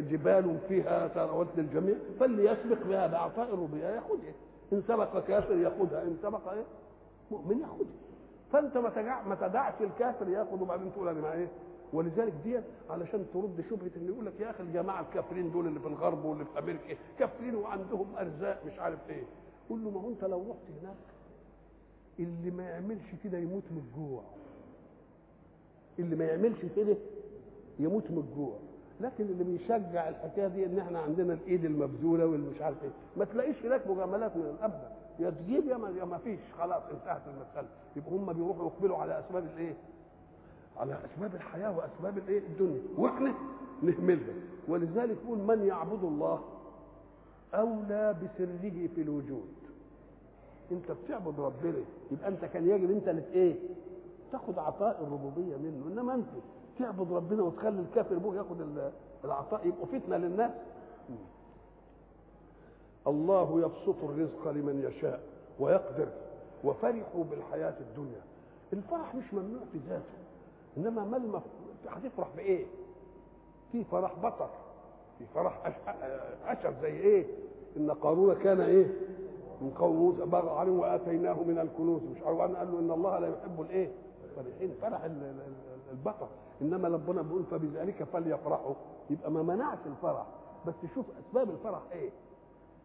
[0.00, 4.32] جبال فيها ثروات للجميع فليسبق بها بأعطاء الربيع ياخذها
[4.72, 6.64] إن سبق كافر ياخذها إن سبق إيه؟
[7.30, 7.96] مؤمن ياخذها
[8.52, 11.48] فأنت ما تدع ما تدعش الكافر يأخذ وبعدين تقول أنا إيه؟
[11.92, 12.60] ولذلك دي
[12.90, 16.44] علشان ترد شبهة اللي يقول لك يا أخي الجماعة الكافرين دول اللي في الغرب واللي
[16.44, 19.24] في أمريكا كافرين وعندهم أرزاق مش عارف إيه.
[19.70, 20.96] قول له ما هو أنت لو رحت هناك
[22.20, 24.22] اللي ما يعملش كده يموت من الجوع.
[25.98, 26.96] اللي ما يعملش كده
[27.78, 28.56] يموت من الجوع.
[29.00, 32.90] لكن اللي بيشجع الحكاية دي إن إحنا عندنا الإيد المبذولة والمش عارف إيه.
[33.16, 36.40] ما تلاقيش هناك مجاملات من الابدا يا تجيب يا ما, فيش.
[36.58, 37.68] خلاص انتهت المسألة.
[37.96, 39.74] يبقى هم بيروحوا يقبلوا على أسباب الإيه؟
[40.76, 42.80] على أسباب الحياة وأسباب الإيه؟ الدنيا.
[42.98, 43.34] وإحنا
[43.82, 44.34] نهملها.
[44.68, 46.40] ولذلك يقول من يعبد الله
[47.54, 49.48] أولى بسره في الوجود.
[50.72, 51.78] أنت بتعبد ربنا.
[52.12, 53.54] يبقى أنت كان يجب أنت إيه؟
[54.32, 55.86] تاخد عطاء الربوبية منه.
[55.92, 56.26] إنما أنت
[56.78, 58.56] تعبد ربنا وتخلي الكافر ابوه ياخد
[59.24, 60.50] العطاء يبقوا فتنة للناس.
[63.06, 65.20] الله يبسط الرزق لمن يشاء
[65.60, 66.08] ويقدر
[66.64, 68.20] وفرحوا بالحياة الدنيا.
[68.72, 70.14] الفرح مش ممنوع في ذاته
[70.76, 71.42] إنما ما المف...
[71.88, 72.66] هتفرح بإيه؟
[73.72, 74.50] في فرح بطر
[75.18, 75.72] في فرح
[76.44, 77.26] عشر زي إيه؟
[77.76, 78.86] إن قارون كان إيه؟
[79.60, 82.02] من قوم موسى بغى عليه وآتيناه من الكنوز.
[82.02, 83.90] مش عارف قال له إن الله لا يحب الإيه؟
[84.36, 85.04] فرحين فرح
[85.90, 86.28] البطر
[86.62, 88.74] إنما ربنا بيقول فبذلك فليفرحوا.
[89.10, 90.26] يبقى ما منعش الفرح.
[90.66, 92.10] بس شوف أسباب الفرح إيه.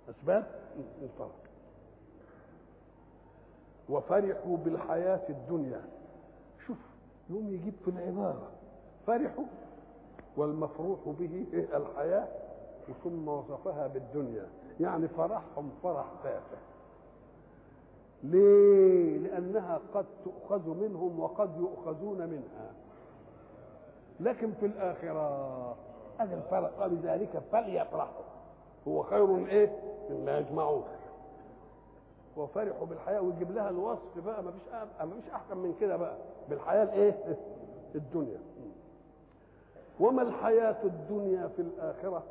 [0.10, 0.46] أسباب
[1.02, 1.32] الفرح.
[3.90, 5.82] وفرحوا بالحياة الدنيا.
[6.68, 6.78] شوف
[7.30, 8.48] يوم يجيب في العبارة.
[9.08, 9.46] فرحوا
[10.38, 11.46] والمفروح به
[11.78, 12.28] الحياة
[13.04, 14.48] ثم وصفها بالدنيا.
[14.80, 16.58] يعني فرحهم فرح تافه.
[18.24, 22.74] ليه؟ لأنها قد تؤخذ منهم وقد يؤخذون منها.
[24.22, 25.76] لكن في الآخرة
[26.18, 28.24] هذا الفرق فلذلك فليفرحوا.
[28.88, 29.80] هو خير إيه؟
[30.10, 30.84] مما يجمعون.
[32.38, 34.74] وفرحوا بالحياة ويجيب لها الوصف بقى ما فيش
[35.08, 36.16] ما فيش أحسن من كده بقى.
[36.50, 37.38] بالحياة الايه
[37.96, 38.40] الدنيا.
[40.00, 42.24] وما الحياة الدنيا في الآخرة؟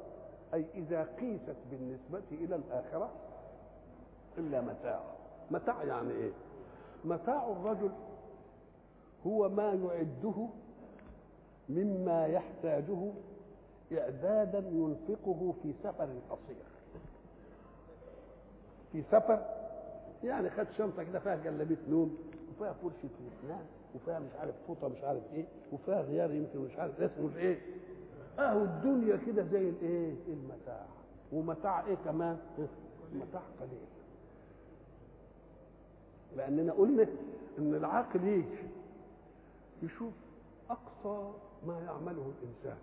[0.54, 3.08] أي إذا قيست بالنسبة إلى الآخرة؟
[4.38, 5.00] إلا متاع.
[5.50, 6.30] متاع يعني إيه؟
[7.04, 7.90] متاع الرجل
[9.26, 10.48] هو ما يعده
[11.70, 13.12] مما يحتاجه
[13.92, 16.64] إعدادا ينفقه في سفر قصير.
[18.92, 19.46] في سفر
[20.24, 22.16] يعني خد شنطة كده فيها جلابية نوم
[22.50, 27.00] وفيها فرشة اسنان وفيها مش عارف فوطة مش عارف إيه وفيها غيار يمكن مش عارف
[27.00, 27.58] اسمه إيه.
[28.38, 30.86] أهو الدنيا كده زي الإيه؟ المتاع.
[31.32, 32.38] ومتاع إيه كمان؟
[33.14, 33.86] متاع قليل.
[36.36, 37.06] لأننا قلنا
[37.58, 38.44] إن العاقل يجي
[39.82, 40.12] يشوف
[40.70, 41.30] أقصى
[41.66, 42.78] ما يعمله الإنسان.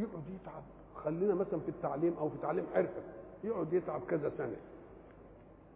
[0.00, 0.62] يقعد يتعب.
[0.94, 3.02] خلينا مثلا في التعليم أو في تعليم حرفة.
[3.44, 4.56] يقعد يتعب كذا سنة.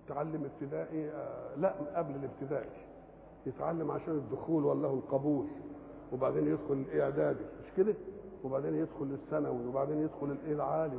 [0.09, 2.71] تعلم ابتدائي آه لا قبل الابتدائي.
[3.47, 5.47] يتعلم عشان الدخول ولا القبول.
[6.13, 7.45] وبعدين يدخل الإعدادي.
[7.65, 7.95] مش كده؟
[8.45, 9.67] وبعدين يدخل الثانوي.
[9.67, 10.97] وبعدين يدخل الايه العالي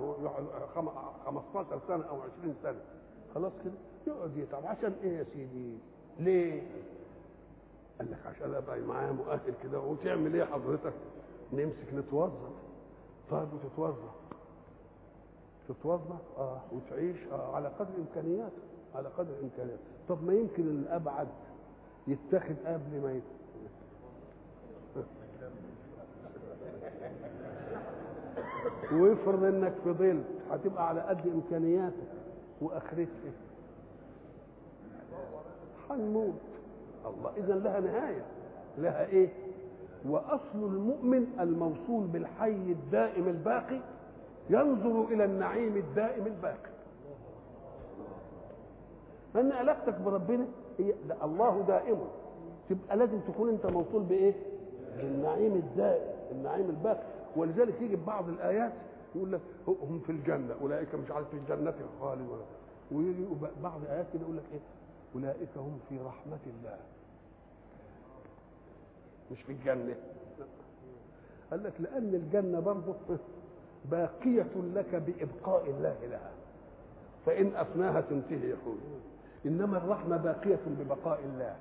[1.25, 2.79] 15 سنة أو 20 سنة.
[3.35, 3.73] خلاص كده؟
[4.07, 4.65] يقعد يتعب.
[4.65, 5.77] عشان إيه يا سيدي؟
[6.19, 6.61] ليه؟
[7.99, 10.93] قال لك عشان ابقى معايا مؤهل كده وتعمل إيه حضرتك؟
[11.53, 12.51] نمسك نتوظف.
[13.31, 14.11] طيب وتتوظف.
[15.69, 16.61] تتوظف؟ آه.
[16.71, 18.53] وتعيش آه على قدر امكانياتك
[18.95, 21.27] على قدر امكانياتك طب ما يمكن الأبعد
[22.07, 23.23] يتخذ قبل ما يت...
[29.01, 32.07] ويفرض إنك فضلت هتبقى على قد إمكانياتك
[32.61, 33.07] وآخرتك.
[35.89, 36.33] هنموت.
[37.09, 37.31] الله.
[37.37, 38.25] إذا لها نهاية.
[38.77, 39.29] لها إيه؟
[40.09, 43.79] وأصل المؤمن الموصول بالحي الدائم الباقي
[44.49, 46.69] ينظر إلى النعيم الدائم الباقي.
[49.35, 50.45] لأن علاقتك بربنا.
[50.79, 51.97] هي ده الله دائم.
[52.69, 54.33] تبقى لازم تكون أنت موصول بإيه؟
[54.97, 57.03] بالنعيم الدائم النعيم الباقي.
[57.35, 58.73] ولذلك يجي بعض الآيات
[59.15, 62.39] يقول لك هم في الجنة أولئك مش عارف في الجنة خالدون.
[62.91, 63.25] ويجي
[63.63, 64.59] بعض الآيات كده يقول لك إيه؟
[65.15, 66.77] أولئك هم في رحمة الله.
[69.31, 69.95] مش في الجنة.
[71.51, 72.95] قال لك لأن الجنة برضه
[73.91, 76.31] باقية لك بإبقاء الله لها.
[77.25, 78.77] فإن افناها تنتهي يقول.
[79.45, 81.55] إنما الرحمة باقية ببقاء الله.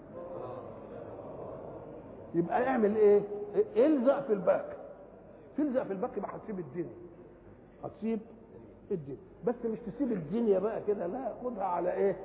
[2.35, 3.21] يبقى اعمل إيه؟
[3.77, 4.77] إلزق في الباقي.
[5.57, 6.95] تلزق في الباقي ما هتسيب الدنيا.
[7.85, 8.21] هتسيب
[8.91, 9.19] الدنيا.
[9.47, 12.17] بس مش تسيب الدنيا بقى كده لا خدها على إيه؟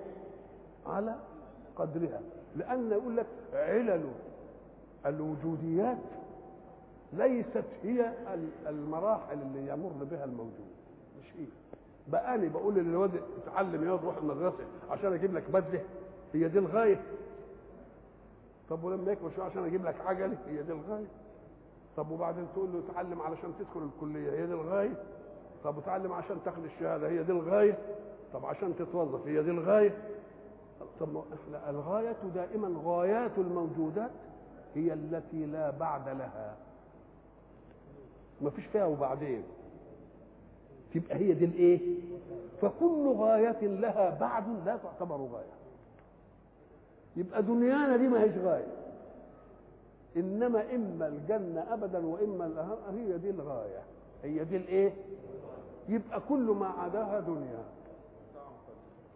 [0.85, 1.15] على
[1.75, 2.21] قدرها.
[2.55, 4.03] لأن يقول لك علل
[5.05, 5.97] الوجوديات
[7.13, 8.13] ليست هي
[8.67, 10.71] المراحل اللي يمر بها الموجود.
[11.19, 11.45] مش هي.
[12.07, 15.83] بقى أنا بقول للواد اتعلم يا روح المدرسة عشان أجيب لك بدلة
[16.33, 17.01] هي دي الغاية.
[18.69, 21.07] طب ولما يكبر شوية عشان أجيب لك عجلة هي دي الغاية.
[21.97, 25.03] طب وبعدين تقول له اتعلم علشان تدخل الكلية هي دي الغاية.
[25.63, 27.77] طب اتعلم عشان تاخد الشهادة هي دي الغاية.
[28.33, 29.97] طب عشان تتوظف هي دي الغاية.
[30.99, 31.23] طب
[31.69, 34.11] الغاية دائما غايات الموجودات.
[34.75, 36.55] هي التي لا بعد لها.
[38.41, 39.43] ما فيش فيها وبعدين.
[40.93, 41.99] تبقى هي دي الإيه؟
[42.61, 45.53] فكل غاية لها بعد لا تعتبر غاية.
[47.15, 48.77] يبقى دنيانا دي ما هيش غاية.
[50.17, 51.65] إنما إما الجنة
[52.07, 53.81] وإما الأهم هي دي الغاية.
[54.23, 54.93] هي دي الإيه؟
[55.89, 57.63] يبقى كل ما عداها دنيا.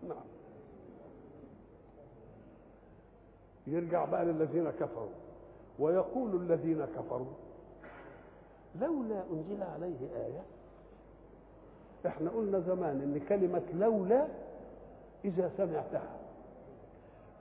[0.09, 0.25] نعم.
[3.67, 5.24] يرجع بقى للذين كفروا.
[5.79, 7.33] ويقول الذين كفروا
[8.81, 10.41] لولا أنزل عليه آية
[12.07, 14.27] إحنا قلنا زمان إن كلمة لولا
[15.25, 16.15] إذا سمعتها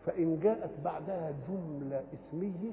[0.06, 2.72] فإن جاءت بعدها جملة اسمية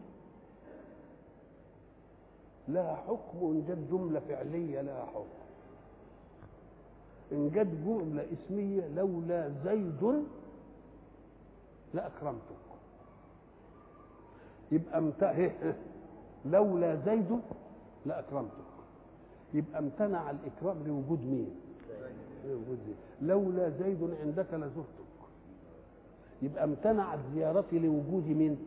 [2.67, 5.41] لها حكم وان جت جملة فعلية لها حكم.
[7.32, 10.24] إن جت جملة اسمية لولا زيد
[11.93, 12.71] لاكرمتك
[14.72, 15.52] يبقى إمتى
[16.46, 17.40] لولا زيد
[18.06, 18.52] لاكرمتك
[19.54, 21.50] يبقى امتنع الإكرام لوجود مين؟
[22.46, 22.96] لوجود زيد.
[23.30, 25.02] لولا زيد عندك لزرتك.
[26.42, 28.58] يبقى امتنعت زيارتي لوجود مين؟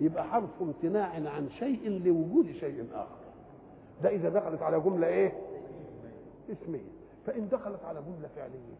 [0.00, 3.16] يبقى حرف امتناع عن شيء لوجود شيء آخر.
[4.02, 5.32] ده إذا دخلت على جملة إيه؟
[6.52, 6.88] اسمية.
[7.26, 8.74] فإن دخلت على جملة فعلية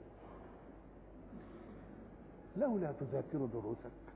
[2.57, 4.08] لولا تذاكر دروسك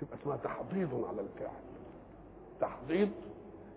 [0.00, 1.60] تبقى اسمها تحضيض على الفعل.
[2.60, 3.08] تحضيض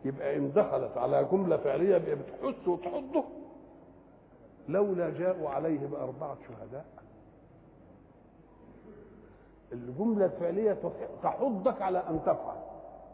[0.06, 3.24] يبقى إن دخلت على جملة فعلية بتحث وتحضه.
[4.70, 6.86] لولا جاءوا عليه بأربعة شهداء.
[9.74, 10.78] الجملة الفعلية
[11.24, 12.58] تحضك على أن تفعل.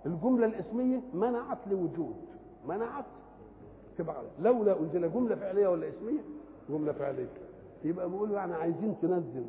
[0.05, 2.15] الجملة الإسمية منعت لوجود.
[2.67, 3.05] منعت.
[3.97, 6.21] تبقى لولا أنزل جملة فعلية ولا إسمية
[6.69, 7.29] جملة فعلية.
[7.83, 9.45] يبقى بيقولوا يعني عايزين تنزل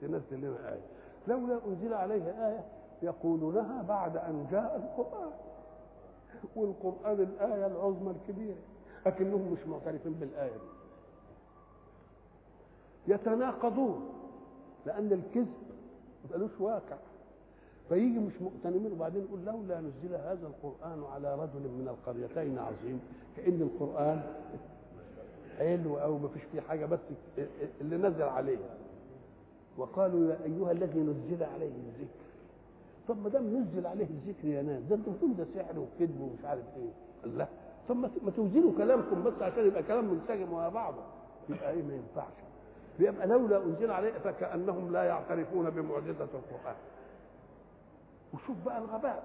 [0.00, 0.97] تنزل لنا آية.
[1.28, 2.64] لولا أنزل عليه آية
[3.02, 5.30] يقولونها بعد أن جاء القرآن.
[6.56, 8.56] والقرآن الآية العظمى الكبيرة.
[9.06, 10.68] لكنهم مش معترفين بالآية دي.
[13.14, 14.08] يتناقضون.
[14.86, 15.54] لأن الكذب
[16.34, 16.96] ملوش واقع.
[17.88, 23.00] فيجي مش مؤتمنين وبعدين يقول لولا نزل هذا القرآن على رجل من القريتين عظيم.
[23.36, 24.22] كأن القرآن
[25.58, 26.98] حلو أو ما فيش فيه حاجة بس
[27.80, 28.76] اللي نزل عليها.
[29.78, 32.24] وقالوا يا أيها الذي نزل عليه الذكر.
[33.08, 36.44] طب ما دام نزل عليه الذكر يا ناس ده أنتم بتقولوا ده سحر وكذب ومش
[36.44, 36.90] عارف إيه.
[37.22, 37.48] قال لا.
[37.88, 41.02] طب ما توزنوا كلامكم بس عشان يبقى كلام منسجم مع بعضه.
[41.48, 42.32] يبقى آية ما ينفعش.
[42.98, 46.76] يبقى لولا أنزل عليه فكأنهم لا يعترفون بمعجزة القرآن.
[48.34, 49.22] وشوف بقى الغباء.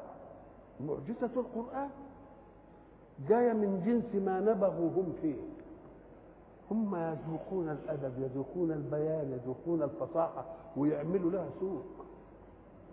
[0.79, 1.89] معجزة القرآن
[3.29, 5.35] جاية من جنس ما نبغوا هم فيه.
[6.73, 10.45] هم يذوقون الأدب يذوقون البيان يذوقون الفصاحة
[10.77, 11.83] ويعملوا لها سوق.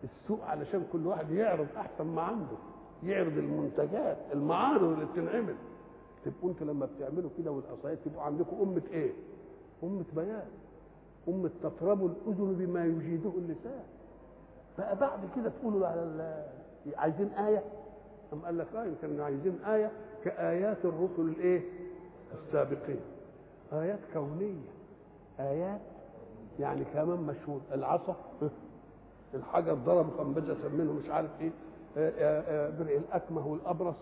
[0.05, 2.57] السوق علشان كل واحد يعرض أحسن ما عنده
[3.05, 5.55] يعرض المنتجات المعارض اللي بتنعمل.
[6.25, 9.13] تبقوا أنتوا لما بتعملوا كده والقصايد تبقوا عندكم أمة إيه؟
[9.83, 10.47] أمة بيان
[11.29, 13.83] أمة تطرب الأذن بما يجيده اللسان.
[14.79, 16.45] بقى بعد كده تقولوا على
[16.97, 17.63] عايزين آية؟
[18.33, 19.91] أم قال لك آه يمكن عايزين آية
[20.25, 21.63] كآيات الرسل الإيه؟
[22.35, 23.01] السابقين.
[23.73, 24.69] آيات كونية.
[25.41, 25.81] آيات
[26.59, 28.17] يعني كمان مشهور العصا
[29.35, 31.51] الحجر ضرب فانبجس منه مش عارف إيه.
[32.79, 33.95] برئ الأكمه والأبرص.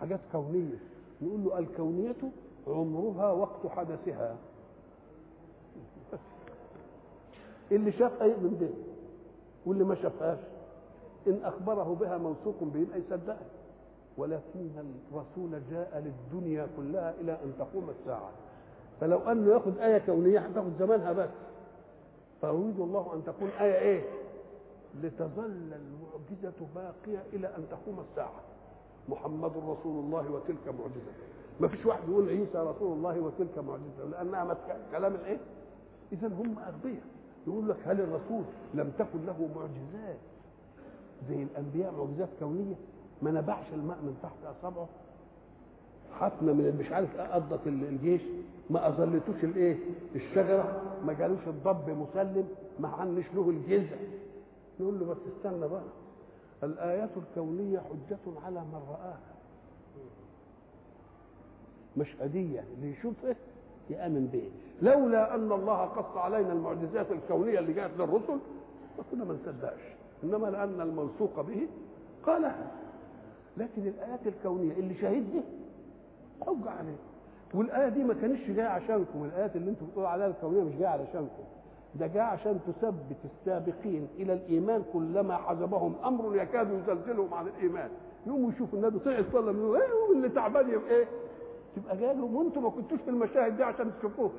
[0.00, 0.78] حاجات كونية.
[1.22, 2.16] نقول له الكونية
[2.66, 4.36] عمرها وقت حدثها.
[7.72, 8.92] اللي شافها يؤمن بها
[9.66, 10.38] واللي ما شافهاش
[11.26, 13.46] إن أخبره بها موثوق به يبقى يصدقها
[14.16, 14.70] ولكن
[15.12, 18.30] الرسول جاء للدنيا كلها إلى أن تقوم الساعة.
[19.02, 21.28] فلو أنه يأخذ آية كونية هتاخذ زمانها بس
[22.40, 24.04] فيريد الله أن تكون آية إيه؟
[25.02, 28.40] لتظل المعجزة باقية إلى أن تقوم الساعة.
[29.08, 31.12] محمد رسول الله وتلك معجزة.
[31.60, 34.56] ما فيش واحد يقول عيسى رسول الله وتلك معجزة لأنها
[34.92, 35.38] كلام الإيه؟
[36.12, 37.02] إذا هم أغبياء.
[37.46, 38.42] يقول لك هل الرسول
[38.74, 40.18] لم تكن له معجزات
[41.28, 42.74] زي الأنبياء معجزات كونية؟
[43.22, 44.88] ما نبعش الماء من تحت أصابعه.
[46.20, 48.22] حفنة من مش عارف قضت الجيش
[48.70, 49.76] ما أظلتوش الإيه؟
[50.14, 52.48] الشجرة ما جالوش الضب مسلم
[52.80, 53.96] ما عنش له الجزع.
[54.80, 55.82] نقول له بس استنى بقى.
[56.62, 59.18] الآيات الكونية حجة على من رآها.
[61.96, 63.36] مشهدية اللي يشوفه
[63.90, 64.50] يآمن به
[64.82, 68.38] لولا أن الله قص علينا المعجزات الكونية اللي جاءت للرسل
[68.98, 69.80] فكنا ما نصدقش.
[70.24, 71.68] إنما لأن الموثوق به
[72.26, 72.70] قالها
[73.56, 75.42] لكن الآيات الكونية اللي شاهدها
[76.46, 76.96] حج عليه.
[77.54, 81.42] والآية دي ما كانتش جاية عشانكم الآيات اللي أنتم بتقولوا عليها الكونية مش جاية علشانكم.
[81.94, 87.90] ده جاء عشان تثبت السابقين إلى الإيمان كلما حجبهم أمر يكاد يزلزلهم عن الإيمان.
[88.26, 91.06] يقوموا يشوفوا النبي صلى الله عليه وسلم إيه اللي تعبان يبقى إيه؟
[91.76, 94.32] تبقى جاي لهم وأنتم ما كنتوش في المشاهد دي عشان تشوفوها.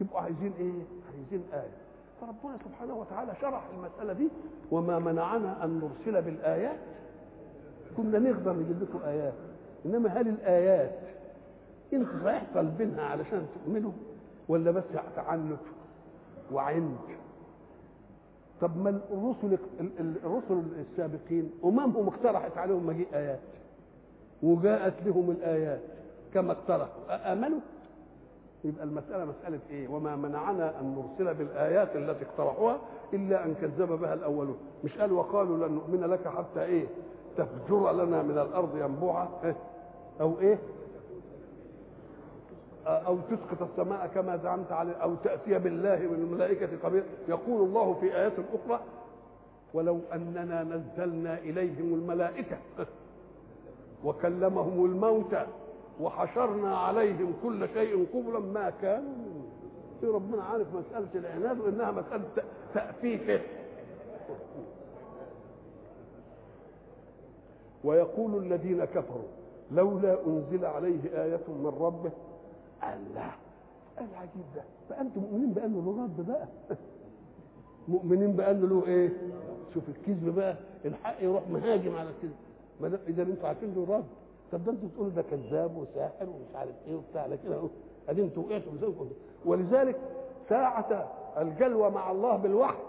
[0.00, 0.72] تبقوا عايزين إيه؟
[1.14, 1.70] عايزين آية.
[2.20, 4.28] فربنا سبحانه وتعالى شرح المسألة دي
[4.70, 6.78] وما منعنا أن نرسل بالآيات.
[7.96, 9.32] كنا نقدر نجيب لكم آيات.
[9.86, 10.98] إنما هل الآيات
[11.92, 13.92] أنتوا صحيح طالبينها علشان تؤمنوا
[14.48, 14.84] ولا بس
[15.16, 15.56] تعنت
[16.52, 16.96] وعند؟
[18.60, 19.58] طب ما الرسل
[20.24, 23.38] الرسل السابقين اممهم اقترحت عليهم مجيء آيات؟
[24.42, 25.80] وجاءت لهم الآيات
[26.34, 27.32] كما اقترحوا.
[27.32, 27.58] آمنوا؟
[28.64, 32.78] يبقى المسألة مسألة إيه؟ وما منعنا أن نرسل بالآيات التي اقترحوها
[33.12, 34.56] إلا أن كذب بها الأولون.
[34.84, 36.86] مش قال وقالوا لن نؤمن لك حتى إيه؟
[37.36, 39.28] تفجر لنا من الأرض ينبوعا.
[39.44, 39.56] إيه؟
[40.22, 40.58] أو إيه؟
[42.86, 47.02] أو تسقط السماء كما زعمت عليه أو تأتي بالله والملائكة قبيل.
[47.28, 48.80] يقول الله في ايات أخرى
[49.74, 52.56] ولو أننا نزلنا إليهم الملائكة
[54.04, 55.46] وكلمهم الموتى
[56.00, 59.42] وحشرنا عليهم كل شيء قبلا ما كانوا
[60.00, 62.24] في ربنا عارف مسألة العناد وإنها مسألة
[62.74, 63.40] تافيفه
[67.84, 69.28] ويقول الذين كفروا
[69.74, 72.10] لولا أنزل عليه آية من ربه.
[72.82, 73.32] الله
[73.98, 74.62] العجيب ده.
[74.88, 76.46] فأنتم مؤمنين بأنه له رب بقى.
[77.88, 79.10] مؤمنين بأنه له إيه؟
[79.74, 80.56] شوف الكذب بقى.
[80.84, 83.00] الحق يروح مهاجم على الكذب.
[83.08, 84.04] إذا أنتوا عارفين له رب.
[84.52, 87.22] طب ده أنتوا بتقولوا ده كذاب وساحر ومش عارف إيه وبتاع.
[87.22, 87.60] على كده
[88.08, 88.72] ادي أنتوا وقعتوا
[89.44, 90.00] ولذلك
[90.48, 91.08] ساعة
[91.38, 92.82] الجلوة مع الله بالوحي.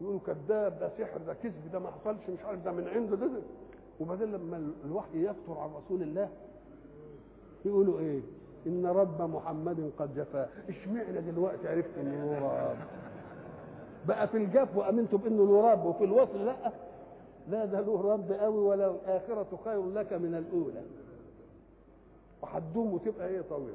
[0.00, 3.26] يقولوا كذاب ده سحر ده كذب ده ما حصلش مش عارف ده من عنده ده,
[3.26, 3.40] ده.
[4.00, 6.28] وبعدين لما الوحي يفتر عن رسول الله
[7.64, 8.20] يقولوا إيه؟
[8.66, 12.76] إن رب محمد قد جفاه إشمعنى دلوقتي عرفت إنه له رب
[14.08, 16.72] بقى في الجف وأمنتم بانه له رب وفي الوصل لأ.
[17.48, 20.82] لا ده له رب قوي ولا الاخره خير لك من الأولى.
[22.42, 23.74] وهتدوم وتبقى إيه طويل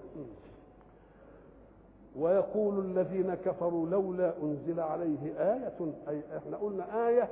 [2.20, 7.30] ويقول الذين كفروا لولا أنزل عليه آية أي إحنا قلنا آية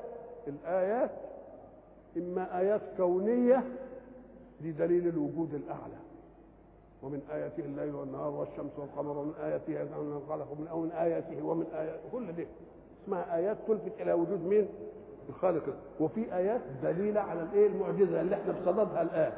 [0.47, 1.11] الآيات
[2.17, 3.63] إما آيات كونية
[4.61, 5.97] دي دليل الوجود الأعلى.
[7.03, 11.65] ومن آياته الليل والنهار والشمس والقمر ومن آياته أن خلق من أو من آياته ومن
[11.73, 12.47] آياته كل دي
[13.03, 14.67] اسمها آيات تلفت إلى وجود مين؟
[15.29, 15.63] الخالق.
[15.99, 19.33] وفي آيات دليلة على الإيه؟ المعجزة اللي إحنا بصددها الآن.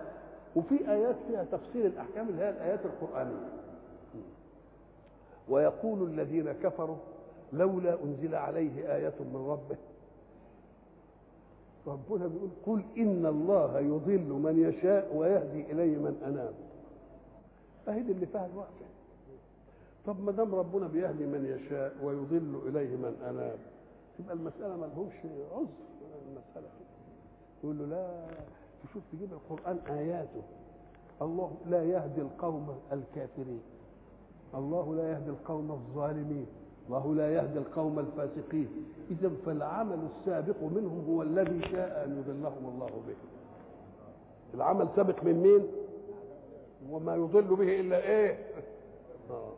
[0.55, 3.49] وفي آيات فيها تفصيل الأحكام اللي هي الآيات القرآنية.
[5.49, 6.95] ويقول الذين كفروا
[7.53, 9.77] لولا أنزل عليه آية من ربه.
[11.87, 16.53] ربنا بيقول قل إن الله يضل من يشاء ويهدي إليه من أناب.
[17.87, 18.85] أهي اللي فيها الوقفة
[20.05, 23.57] طب ما دام ربنا بيهدي من يشاء ويضل إليه من أناب
[24.19, 25.13] تبقى المسألة ما لهمش
[25.51, 25.67] عذر
[26.27, 26.69] المسألة
[27.63, 28.27] يقول له لا
[28.83, 30.41] تشوف تجيب القرآن آياته.
[31.21, 33.61] الله لا يهدي القوم الكافرين.
[34.55, 36.45] الله لا يهدي القوم الظالمين.
[36.87, 38.85] الله لا يهدي القوم الفاسقين.
[39.11, 43.15] إذا فالعمل السابق منهم هو الذي شاء أن يضلهم الله به.
[44.53, 45.67] العمل سابق من مين؟
[46.91, 48.39] وما يضل به إلا إيه؟
[49.29, 49.51] آه.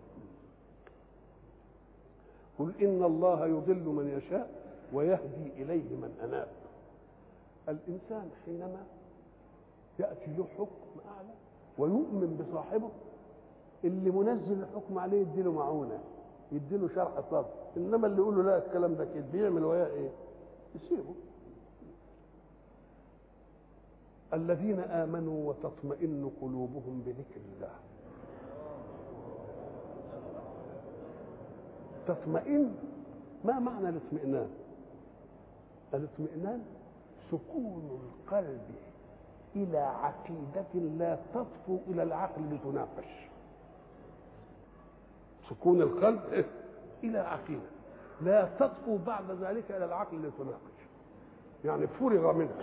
[2.59, 4.49] قل إن الله يضل من يشاء
[4.93, 6.47] ويهدي إليه من أناب.
[7.69, 8.83] الإنسان حينما
[9.99, 11.33] يأتي له حكم أعلى
[11.77, 12.89] ويؤمن بصاحبه
[13.83, 15.99] اللي منزل الحكم عليه يديله معونة.
[16.51, 17.45] يديله شرح صدر
[17.77, 19.25] إنما اللي يقول له لا الكلام ده كده.
[19.31, 20.09] بيعمل وياه إيه؟
[20.75, 21.13] يسيبه.
[24.33, 27.73] الذين آمنوا وتطمئن قلوبهم بذكر الله.
[32.07, 32.75] تطمئن؟
[33.45, 34.49] ما معنى الاطمئنان؟
[35.93, 36.61] الاطمئنان
[37.31, 38.61] سكون القلب
[39.55, 43.29] إلى عقيدة لا تطفو إلى العقل لتناقش.
[45.49, 46.45] سكون القلب
[47.03, 47.69] إلى عقيدة.
[48.21, 50.75] لا تطفو بعد ذلك إلى العقل لتناقش.
[51.65, 52.61] يعني فرغ منها.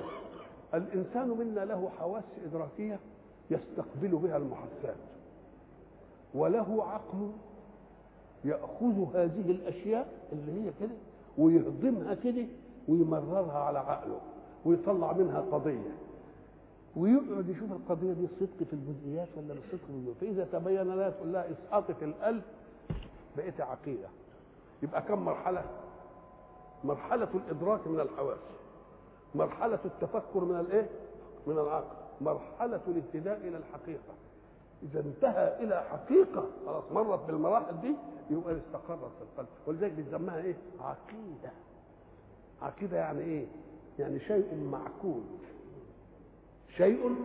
[0.75, 2.99] الإنسان منا له حواس إدراكية
[3.51, 4.97] يستقبل بها المحسات
[6.35, 7.31] وله عقل
[8.45, 10.95] يأخذ هذه الأشياء اللي هي كده
[11.39, 12.47] ويهضمها كده
[12.89, 14.21] ويمررها على عقله
[14.65, 15.93] ويطلع منها قضية.
[16.97, 20.17] ويقعد يشوف القضية دي صدق في الجزئيات ولا مش صدق في الجزئيات.
[20.21, 22.43] فإذا تبين لها تقول لها اسقطي في القلب
[23.37, 24.09] بقيت عقيدة.
[24.83, 25.65] يبقى كم مرحلة؟
[26.85, 28.39] مرحلة الإدراك من الحواس.
[29.35, 30.89] مرحلة التفكر من الإيه؟
[31.47, 31.97] من العقل.
[32.21, 34.15] مرحلة الاهتداء إلى الحقيقة.
[34.83, 37.95] إذا انتهى إلى حقيقة خلاص مرت بالمراحل دي
[38.31, 39.49] يبقى استقرت في القلب.
[39.67, 41.51] ولذلك بنسميها إيه؟ عقيدة.
[42.63, 43.47] عقيدة يعني إيه؟
[43.99, 45.23] يعني شيء معقول.
[46.77, 47.17] شيء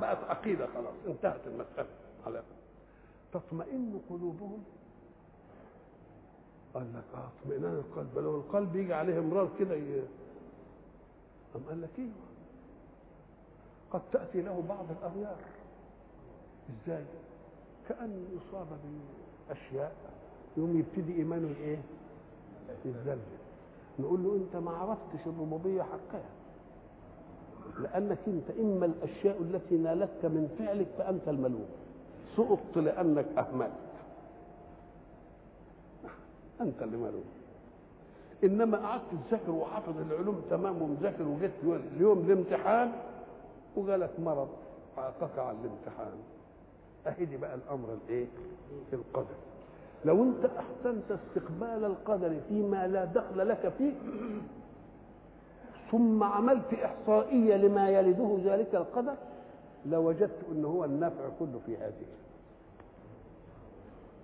[0.00, 1.88] بقت عقيدة خلاص انتهت المسألة.
[2.26, 2.42] على
[3.32, 4.64] تطمئن قلوبهم
[6.76, 10.02] قال لك آه اطمئنان القلب؟ لو القلب يجي عليه امراض كده ي...
[11.56, 12.10] أم قال لك أيوه
[13.90, 15.36] قد تأتي له بعض الأغيار.
[16.70, 17.04] إزاي؟
[17.88, 18.66] كأن يصاب
[19.48, 19.92] بأشياء
[20.56, 21.78] يوم يبتدي إيمانه إيه؟
[22.84, 23.18] يتزلزل
[23.98, 26.30] نقول له أنت ما عرفتش الربوبية حقها.
[27.80, 31.68] لأنك أنت إما الأشياء التي نالتك من فعلك فأنت الملوم.
[32.36, 33.85] سقطت لأنك أهملت.
[36.60, 37.24] انت اللي مالوم
[38.44, 41.50] إنما قعدت تذاكر وحافظ العلوم تمام ومذاكر وجيت
[41.96, 42.92] اليوم الامتحان
[43.76, 44.48] وجالك مرض
[44.98, 46.12] عاقك على الامتحان.
[47.06, 48.26] اهدي بقى الأمر الإيه؟
[48.92, 49.34] القدر
[50.04, 53.92] لو أنت أحسنت استقبال القدر فيما لا دخل لك فيه
[55.90, 59.14] ثم عملت إحصائية لما يلده ذلك القدر
[59.86, 62.06] لوجدت ان هو النفع كله في هذه.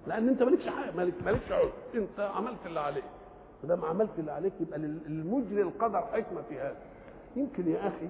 [0.06, 1.72] لأن انت مالكش حاجة مالك مالكش عذر.
[1.94, 3.04] انت عملت اللي عليك.
[3.64, 6.76] ما عملت اللي عليك يبقى للمجري القدر حكمة في هذا.
[7.36, 8.08] يمكن يا أخي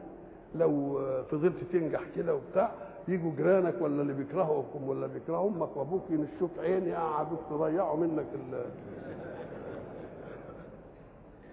[0.54, 2.72] لو فضلت تنجح كده وبتاع
[3.08, 8.64] يجوا جيرانك ولا اللي بيكرهوكم ولا بيكرهوا أمك وأبوك ينشوك عيني قعدوا تضيعوا منك ال.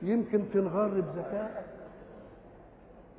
[0.02, 1.66] يمكن تنغر بذكائك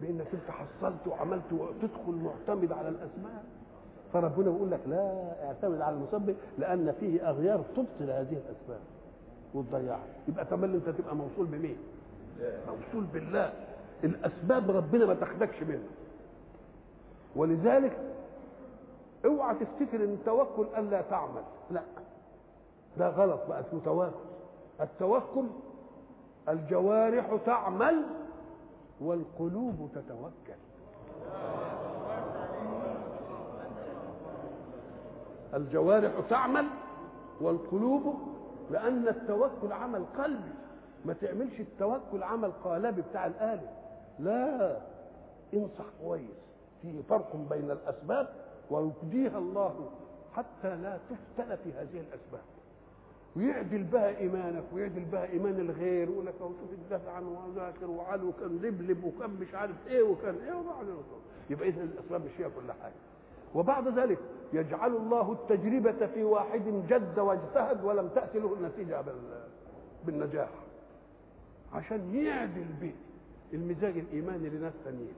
[0.01, 3.43] بأنك أنت حصلت وعملت وتدخل معتمد على الاسباب
[4.13, 8.81] فربنا بيقول لك لا اعتمد على المسبب لأن فيه أغيار تبطل هذه الأسباب
[9.55, 11.77] وتضيعها يبقى تملي أنت تبقى موصول بمين؟
[12.69, 13.53] موصول بالله.
[14.05, 15.89] الأسباب ربنا ما تاخدكش منها.
[17.37, 17.99] ولذلك
[19.25, 21.43] اوعى تفتكر إن التوكل ألا تعمل.
[21.71, 21.83] لا.
[22.99, 24.11] ده غلط بقى اسمه توكل.
[24.81, 25.45] التوكل
[26.49, 28.03] الجوارح تعمل
[29.01, 30.61] والقلوب تتوكل.
[35.55, 36.67] الجوارح تعمل
[37.41, 38.15] والقلوب
[38.71, 40.51] لأن التوكل عمل قلبي.
[41.05, 43.69] ما تعملش التوكل عمل قالبي بتاع الآلة
[44.19, 44.77] لا
[45.55, 46.41] انصح كويس.
[46.83, 48.29] فيه فرق بين الأسباب
[48.71, 49.91] ويبديها الله
[50.37, 52.43] حتى لا تفتن في هذه الأسباب.
[53.37, 58.59] ويعدل بها إيمانك ويعدل بها إيمان الغير ويقول لك هو شوف الدفع وذاكر وعلو وكان
[58.63, 60.87] لبلب وكان مش عارف إيه وكان إيه وبعد
[61.51, 62.95] يبقى اذا الأسباب مش هي كل حاجة.
[63.55, 64.19] وبعد ذلك
[64.53, 69.05] يجعل الله التجربة في واحد جد واجتهد ولم تأتي له النتيجة
[70.07, 70.49] بالنجاح.
[71.73, 72.93] عشان يعدل به
[73.55, 75.13] المزاج الإيماني لناس ثانيين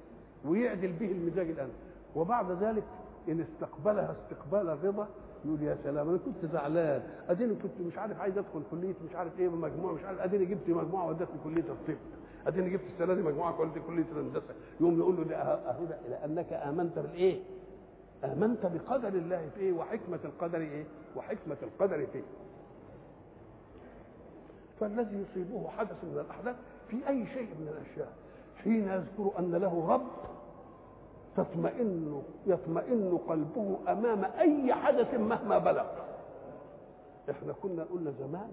[0.44, 1.72] ويعدل به المزاج الأمني
[2.16, 2.84] وبعد ذلك
[3.28, 5.08] إن استقبلها استقبال الرضا
[5.44, 7.02] يقول يا سلام أنا كنت زعلان.
[7.28, 10.68] أديني كنت مش عارف عايز أدخل كلية مش عارف إيه مجموعة مش عارف أديني جبت
[10.68, 11.96] مجموعة ودتني كلية الطب.
[12.46, 14.54] أديني جبت السنة دي مجموعة كليه كلية الهندسة.
[14.80, 17.40] يقوم يقول له أهو ده لأنك آمنت بالإيه؟
[18.24, 20.84] امنت بقدر الله في إيه وحكمة القدر إيه؟
[21.16, 22.22] وحكمة القدر فيه.
[24.80, 26.56] فالذي يصيبه حدث من الأحداث
[26.88, 28.12] في أي شيء من الأشياء.
[28.56, 30.06] حين يذكر أن له رب
[31.36, 35.86] تطمئن يطمئن قلبه أمام أي حدث مهما بلغ.
[37.30, 38.52] إحنا كنا قلنا زمان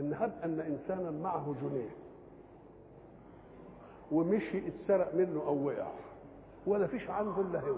[0.00, 1.90] ان هب أن إنسانا معه جنيه.
[4.12, 5.90] ومشي اتسرق منه أو وقع.
[6.66, 7.76] ولا فيش عنده إلا هو.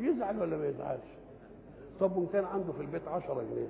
[0.00, 1.08] يزعل ولا ما يزعلش؟
[2.00, 3.68] طب وإن كان عنده في البيت عشرة جنيه؟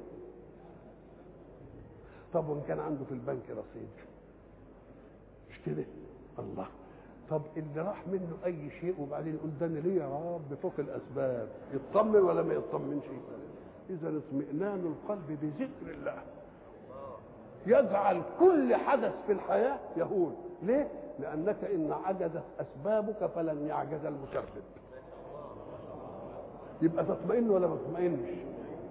[2.32, 3.88] طب وإن كان عنده في البنك رصيد؟
[5.50, 5.84] مش كده
[6.38, 6.66] الله.
[7.30, 11.48] طب اللي راح منه أي شيء وبعدين يقول ده أنا ليه يا رب فوق الأسباب.
[11.74, 13.04] يطمن ولا ما يطمنش؟
[13.90, 16.22] إذا اطمئنان القلب بذكر الله.
[17.66, 20.36] يجعل كل حدث في الحياة يهون.
[20.62, 24.44] ليه؟ لأنك إن عجزت أسبابك فلن يعجز المسبب
[26.82, 28.28] يبقى تطمئن ولا ما تطمئنش؟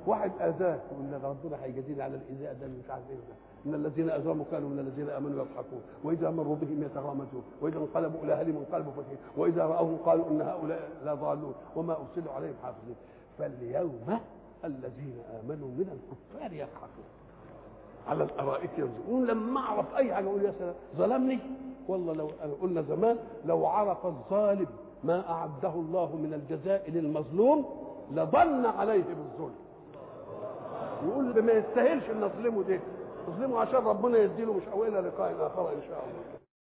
[0.08, 0.82] واحد آذاك
[1.12, 3.18] لك ربنا هيجازيني على الإيذاء ده مش عارف إيه
[3.66, 5.82] إن الذين اجرموا كانوا من الذين آمنوا يضحكون.
[6.04, 7.44] وإذا مروا بهم يتغامزون.
[7.62, 12.54] وإذا انقلبوا إلى أهلهم انقلبوا فكهين وإذا رأوهم قالوا إن هؤلاء لضالون وما أرسلوا عليهم
[12.64, 12.96] حافظين.
[13.38, 14.20] فاليوم
[14.66, 17.06] الذين آمنوا من الكفار يضحكون.
[18.08, 20.76] على الأرائك ينظرون لما أعرف أي حاجة أقول يا سلام.
[20.98, 21.40] ظلمني.
[21.88, 22.30] والله لو
[22.62, 24.68] قلنا زمان لو عرف الظالم
[25.06, 27.66] ما أعده الله من الجزاء للمظلوم
[28.12, 29.56] لظن عليه بالظلم
[31.08, 32.80] يقول ما يستاهلش إن نظلمه ده
[33.30, 36.45] نظلمه عشان ربنا يديله مش أو إلى لقاء آخر إن شاء الله.